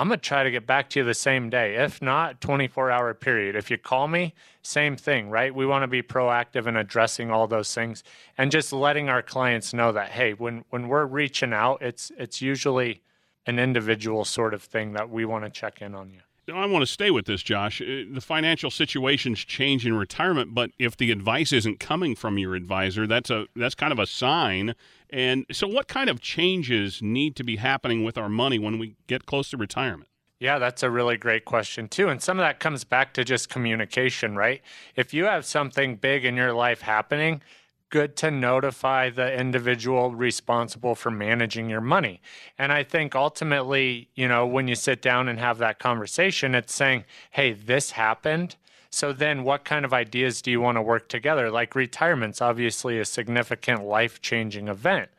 [0.00, 1.74] I'm going to try to get back to you the same day.
[1.74, 3.54] If not, 24 hour period.
[3.54, 4.32] If you call me,
[4.62, 5.54] same thing, right?
[5.54, 8.02] We want to be proactive in addressing all those things
[8.38, 12.40] and just letting our clients know that hey, when when we're reaching out, it's it's
[12.40, 13.02] usually
[13.44, 16.20] an individual sort of thing that we want to check in on you.
[16.50, 17.80] I want to stay with this, Josh.
[17.80, 22.54] Uh, The financial situations change in retirement, but if the advice isn't coming from your
[22.54, 24.74] advisor, that's a that's kind of a sign.
[25.10, 28.96] And so, what kind of changes need to be happening with our money when we
[29.06, 30.08] get close to retirement?
[30.38, 32.08] Yeah, that's a really great question, too.
[32.08, 34.62] And some of that comes back to just communication, right?
[34.96, 37.42] If you have something big in your life happening,
[37.90, 42.20] good to notify the individual responsible for managing your money.
[42.58, 46.74] And I think ultimately, you know, when you sit down and have that conversation, it's
[46.74, 48.56] saying, hey, this happened.
[48.90, 51.50] So then what kind of ideas do you want to work together?
[51.50, 55.10] Like retirement's obviously a significant life changing event.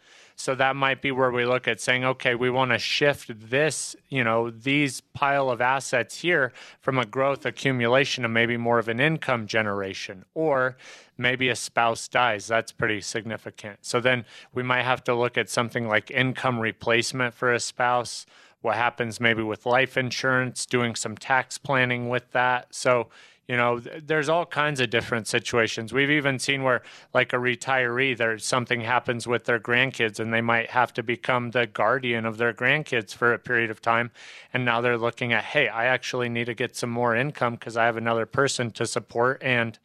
[0.41, 3.95] So that might be where we look at saying, okay, we want to shift this,
[4.09, 8.87] you know, these pile of assets here from a growth accumulation to maybe more of
[8.87, 10.77] an income generation, or
[11.17, 12.47] maybe a spouse dies.
[12.47, 13.79] That's pretty significant.
[13.83, 18.25] So then we might have to look at something like income replacement for a spouse.
[18.61, 22.73] What happens maybe with life insurance, doing some tax planning with that.
[22.73, 23.09] So
[23.47, 25.91] you know there's all kinds of different situations.
[25.91, 26.83] We've even seen where
[27.13, 31.51] like a retiree there's something happens with their grandkids and they might have to become
[31.51, 34.11] the guardian of their grandkids for a period of time.
[34.53, 37.75] And now they're looking at hey i actually need to get some more income because
[37.77, 39.41] i have another person to support.
[39.43, 39.77] And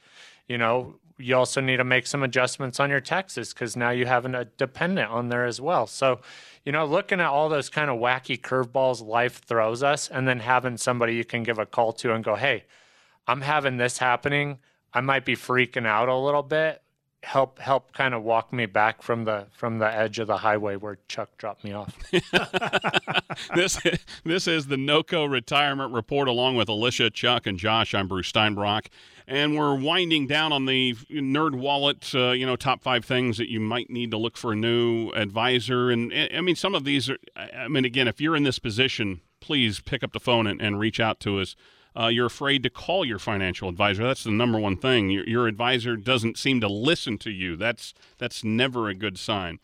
[0.48, 4.04] you know you also need to make some adjustments on your taxes because now you
[4.04, 5.86] have a dependent on there as well.
[5.86, 6.20] So
[6.64, 10.40] you know looking at all those kind of wacky curveballs life throws us and then
[10.40, 12.64] having somebody you can give a call to and go hey
[13.27, 14.59] I'm having this happening.
[14.93, 16.83] I might be freaking out a little bit.
[17.22, 20.77] Help help kind of walk me back from the from the edge of the highway
[20.77, 21.93] where Chuck dropped me off.
[23.55, 23.81] this
[24.24, 27.95] this is the NOCO Retirement Report along with Alicia, Chuck, and Josh.
[27.95, 28.87] I'm Bruce Steinbrock,
[29.27, 32.14] and we're winding down on the Nerd Wallet.
[32.14, 35.11] Uh, you know, top five things that you might need to look for a new
[35.11, 35.91] advisor.
[35.91, 37.18] And I mean, some of these are.
[37.35, 40.79] I mean, again, if you're in this position, please pick up the phone and, and
[40.79, 41.57] reach out to us.
[41.99, 44.05] Uh, you're afraid to call your financial advisor.
[44.05, 45.11] That's the number one thing.
[45.11, 47.57] Your, your advisor doesn't seem to listen to you.
[47.57, 49.59] That's that's never a good sign.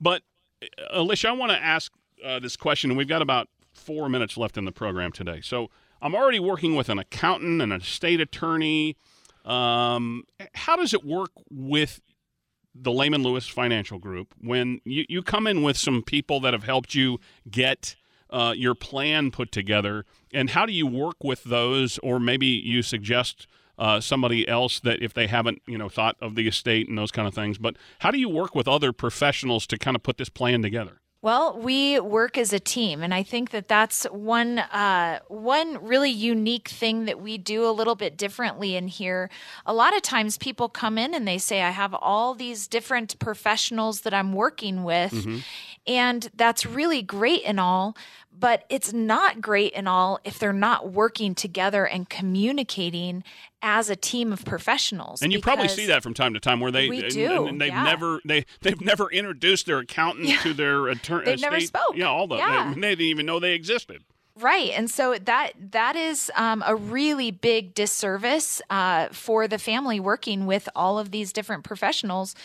[0.00, 0.22] But
[0.62, 1.92] uh, Alicia, I want to ask
[2.24, 5.40] uh, this question, we've got about four minutes left in the program today.
[5.40, 5.70] So
[6.02, 8.96] I'm already working with an accountant and a state attorney.
[9.44, 10.24] Um,
[10.54, 12.00] how does it work with
[12.74, 16.64] the Lehman Lewis Financial Group when you, you come in with some people that have
[16.64, 17.18] helped you
[17.50, 17.96] get
[18.30, 20.04] uh, your plan put together?
[20.32, 23.46] And how do you work with those, or maybe you suggest
[23.78, 27.10] uh, somebody else that if they haven't, you know, thought of the estate and those
[27.10, 27.58] kind of things?
[27.58, 31.00] But how do you work with other professionals to kind of put this plan together?
[31.20, 36.10] Well, we work as a team, and I think that that's one uh, one really
[36.10, 39.28] unique thing that we do a little bit differently in here.
[39.66, 43.18] A lot of times, people come in and they say, "I have all these different
[43.18, 45.38] professionals that I'm working with," mm-hmm.
[45.88, 47.96] and that's really great and all
[48.38, 53.24] but it's not great and all if they're not working together and communicating
[53.62, 55.22] as a team of professionals.
[55.22, 57.60] And you probably see that from time to time where they we do, and, and
[57.60, 57.82] they've yeah.
[57.82, 60.38] never they they've never introduced their accountant yeah.
[60.38, 61.24] to their attorney.
[61.24, 61.96] They've never spoke.
[61.96, 62.72] Yeah, all the yeah.
[62.74, 64.04] they, they didn't even know they existed.
[64.40, 69.98] Right, and so that that is um, a really big disservice uh, for the family
[69.98, 72.36] working with all of these different professionals,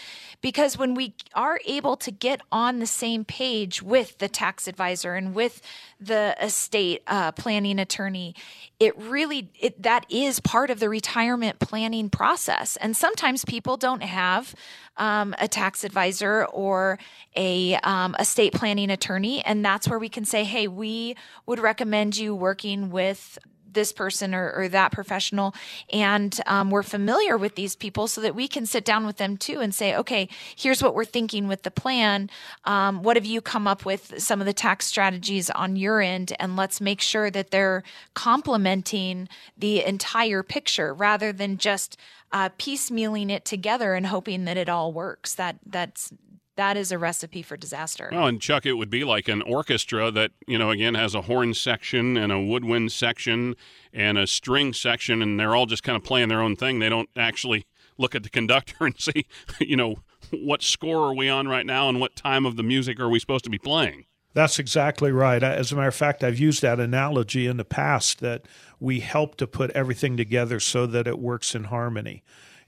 [0.43, 5.15] because when we are able to get on the same page with the tax advisor
[5.15, 5.61] and with
[5.99, 8.35] the estate uh, planning attorney,
[8.79, 12.75] it really it, that is part of the retirement planning process.
[12.77, 14.53] And sometimes people don't have
[14.97, 16.99] um, a tax advisor or
[17.35, 21.15] a um, estate planning attorney, and that's where we can say, hey, we
[21.45, 23.39] would recommend you working with
[23.73, 25.53] this person or, or that professional.
[25.91, 29.37] And um, we're familiar with these people so that we can sit down with them
[29.37, 32.29] too and say okay here's what we're thinking with the plan.
[32.65, 36.33] Um, what have you come up with some of the tax strategies on your end?
[36.39, 41.97] And let's make sure that they're complementing the entire picture rather than just
[42.31, 45.35] uh, piecemealing it together and hoping that it all works.
[45.35, 46.11] That that's
[46.55, 48.09] that is a recipe for disaster.
[48.11, 51.23] Well, and Chuck, it would be like an orchestra that you know again has a
[51.23, 53.55] horn section and a woodwind section
[53.91, 56.79] and a string section, and they're all just kind of playing their own thing.
[56.79, 57.65] They don't actually
[57.97, 59.25] look at the conductor and see,
[59.59, 59.97] you know,
[60.31, 63.19] what score are we on right now and what time of the music are we
[63.19, 64.05] supposed to be playing.
[64.33, 65.43] That's exactly right.
[65.43, 68.47] As a matter of fact, I've used that analogy in the past that
[68.79, 72.23] we help to put everything together so that it works in harmony.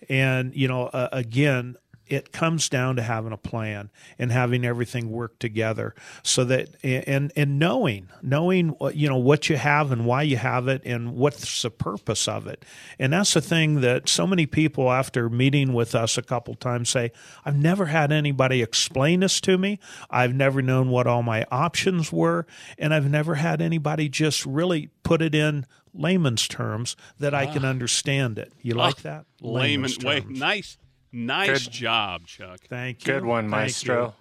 [0.08, 1.76] And, you know, uh, again,
[2.08, 3.90] it comes down to having a plan
[4.20, 9.50] and having everything work together so that and and knowing knowing what you know what
[9.50, 12.64] you have and why you have it and what's the purpose of it
[13.00, 16.90] and that's the thing that so many people after meeting with us a couple times
[16.90, 17.12] say
[17.44, 19.80] I've never had anybody explain this to me
[20.10, 22.46] I've never known what all my options were
[22.78, 27.66] and I've never had anybody just really put it in layman's terms that I can
[27.66, 27.70] ah.
[27.70, 28.54] understand it.
[28.62, 29.26] You like that?
[29.42, 30.78] Layman, wait, nice.
[31.18, 31.72] Nice Good.
[31.72, 32.60] job, Chuck.
[32.68, 33.14] Thank you.
[33.14, 34.16] Good one, Maestro.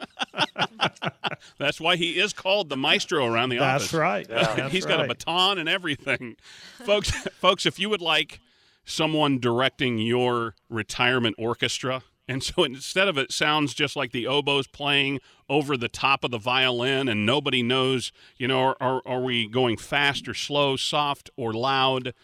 [1.58, 3.90] That's why he is called the Maestro around the office.
[3.90, 3.98] That's office.
[3.98, 4.26] Right.
[4.30, 4.54] Yeah.
[4.56, 4.98] That's He's right.
[4.98, 6.36] got a baton and everything.
[6.84, 8.38] folks, folks, if you would like
[8.84, 14.68] someone directing your retirement orchestra, and so instead of it sounds just like the oboes
[14.68, 15.18] playing
[15.48, 19.48] over the top of the violin and nobody knows, you know, are, are, are we
[19.48, 22.14] going fast or slow, soft or loud?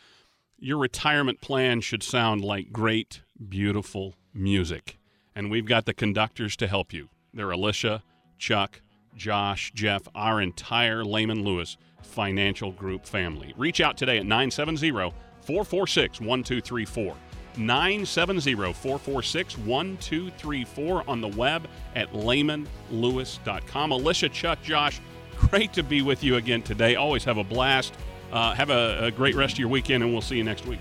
[0.61, 4.99] Your retirement plan should sound like great, beautiful music.
[5.35, 7.09] And we've got the conductors to help you.
[7.33, 8.03] They're Alicia,
[8.39, 8.81] Chuck,
[9.17, 13.55] Josh, Jeff, our entire Lehman Lewis financial group family.
[13.57, 17.17] Reach out today at 970 446 1234.
[17.57, 23.91] 970 446 1234 on the web at lehmanlewis.com.
[23.91, 25.01] Alicia, Chuck, Josh,
[25.37, 26.97] great to be with you again today.
[26.97, 27.95] Always have a blast.
[28.33, 30.79] Uh, have a, a, great rest of your weekend, and we'll see you next week.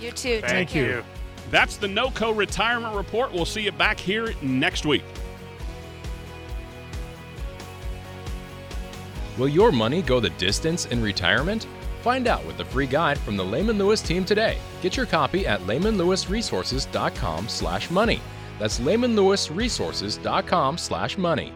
[0.00, 0.40] You too.
[0.40, 1.04] Thank Take you.
[1.50, 3.32] That's the NOCO Retirement Report.
[3.32, 5.04] We'll see you back here next week.
[9.38, 11.66] Will your money go the distance in retirement?
[12.02, 14.58] Find out with the free guide from the Lehman Lewis team today.
[14.82, 18.20] Get your copy at lehmanlewisresources.com/money.
[18.58, 21.52] That's lehmanlewisresources.com/money.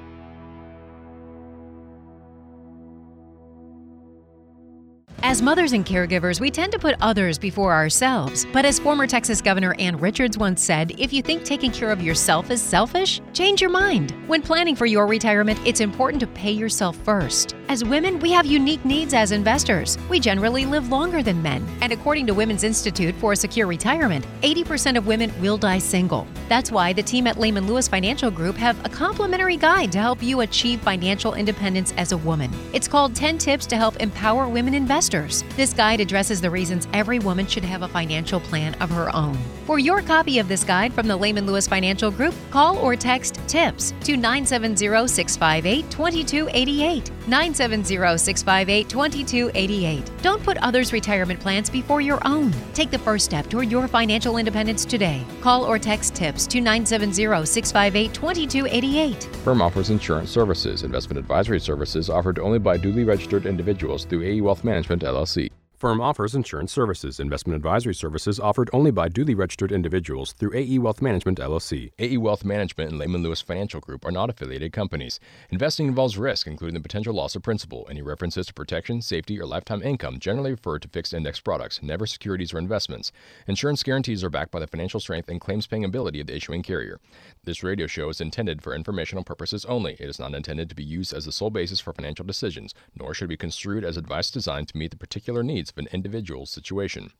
[5.28, 8.46] As mothers and caregivers, we tend to put others before ourselves.
[8.52, 12.00] But as former Texas Governor Ann Richards once said, if you think taking care of
[12.00, 14.12] yourself is selfish, change your mind.
[14.28, 17.56] When planning for your retirement, it's important to pay yourself first.
[17.68, 19.98] As women, we have unique needs as investors.
[20.08, 21.66] We generally live longer than men.
[21.80, 26.24] And according to Women's Institute for a Secure Retirement, 80% of women will die single.
[26.48, 30.22] That's why the team at Lehman Lewis Financial Group have a complimentary guide to help
[30.22, 32.52] you achieve financial independence as a woman.
[32.72, 35.15] It's called 10 Tips to Help Empower Women Investors
[35.56, 39.36] This guide addresses the reasons every woman should have a financial plan of her own.
[39.64, 43.40] For your copy of this guide from the Lehman Lewis Financial Group, call or text
[43.48, 47.10] TIPS to 970 658 2288.
[47.26, 50.10] 970 658 2288.
[50.22, 52.52] Don't put others' retirement plans before your own.
[52.74, 55.24] Take the first step toward your financial independence today.
[55.40, 59.24] Call or text TIPS to 970 658 2288.
[59.42, 60.82] Firm offers insurance services.
[60.82, 65.50] Investment advisory services offered only by duly registered individuals through AE Wealth Management, LLC.
[65.78, 67.20] Firm offers insurance services.
[67.20, 71.92] Investment advisory services offered only by duly registered individuals through AE Wealth Management LLC.
[71.98, 75.20] AE Wealth Management and Lehman Lewis Financial Group are not affiliated companies.
[75.50, 77.86] Investing involves risk, including the potential loss of principal.
[77.90, 82.06] Any references to protection, safety, or lifetime income generally refer to fixed index products, never
[82.06, 83.12] securities or investments.
[83.46, 86.62] Insurance guarantees are backed by the financial strength and claims paying ability of the issuing
[86.62, 87.00] carrier.
[87.44, 89.92] This radio show is intended for informational purposes only.
[90.00, 93.12] It is not intended to be used as the sole basis for financial decisions, nor
[93.12, 96.50] should it be construed as advice designed to meet the particular needs of an individual's
[96.50, 97.10] situation.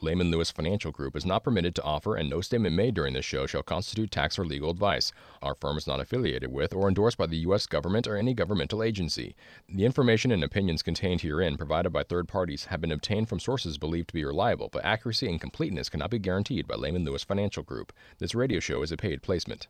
[0.00, 3.24] Lehman Lewis Financial Group is not permitted to offer, and no statement made during this
[3.24, 5.12] show shall constitute tax or legal advice.
[5.40, 7.66] Our firm is not affiliated with or endorsed by the U.S.
[7.66, 9.34] government or any governmental agency.
[9.68, 13.78] The information and opinions contained herein, provided by third parties, have been obtained from sources
[13.78, 17.62] believed to be reliable, but accuracy and completeness cannot be guaranteed by Lehman Lewis Financial
[17.62, 17.92] Group.
[18.18, 19.68] This radio show is a paid placement.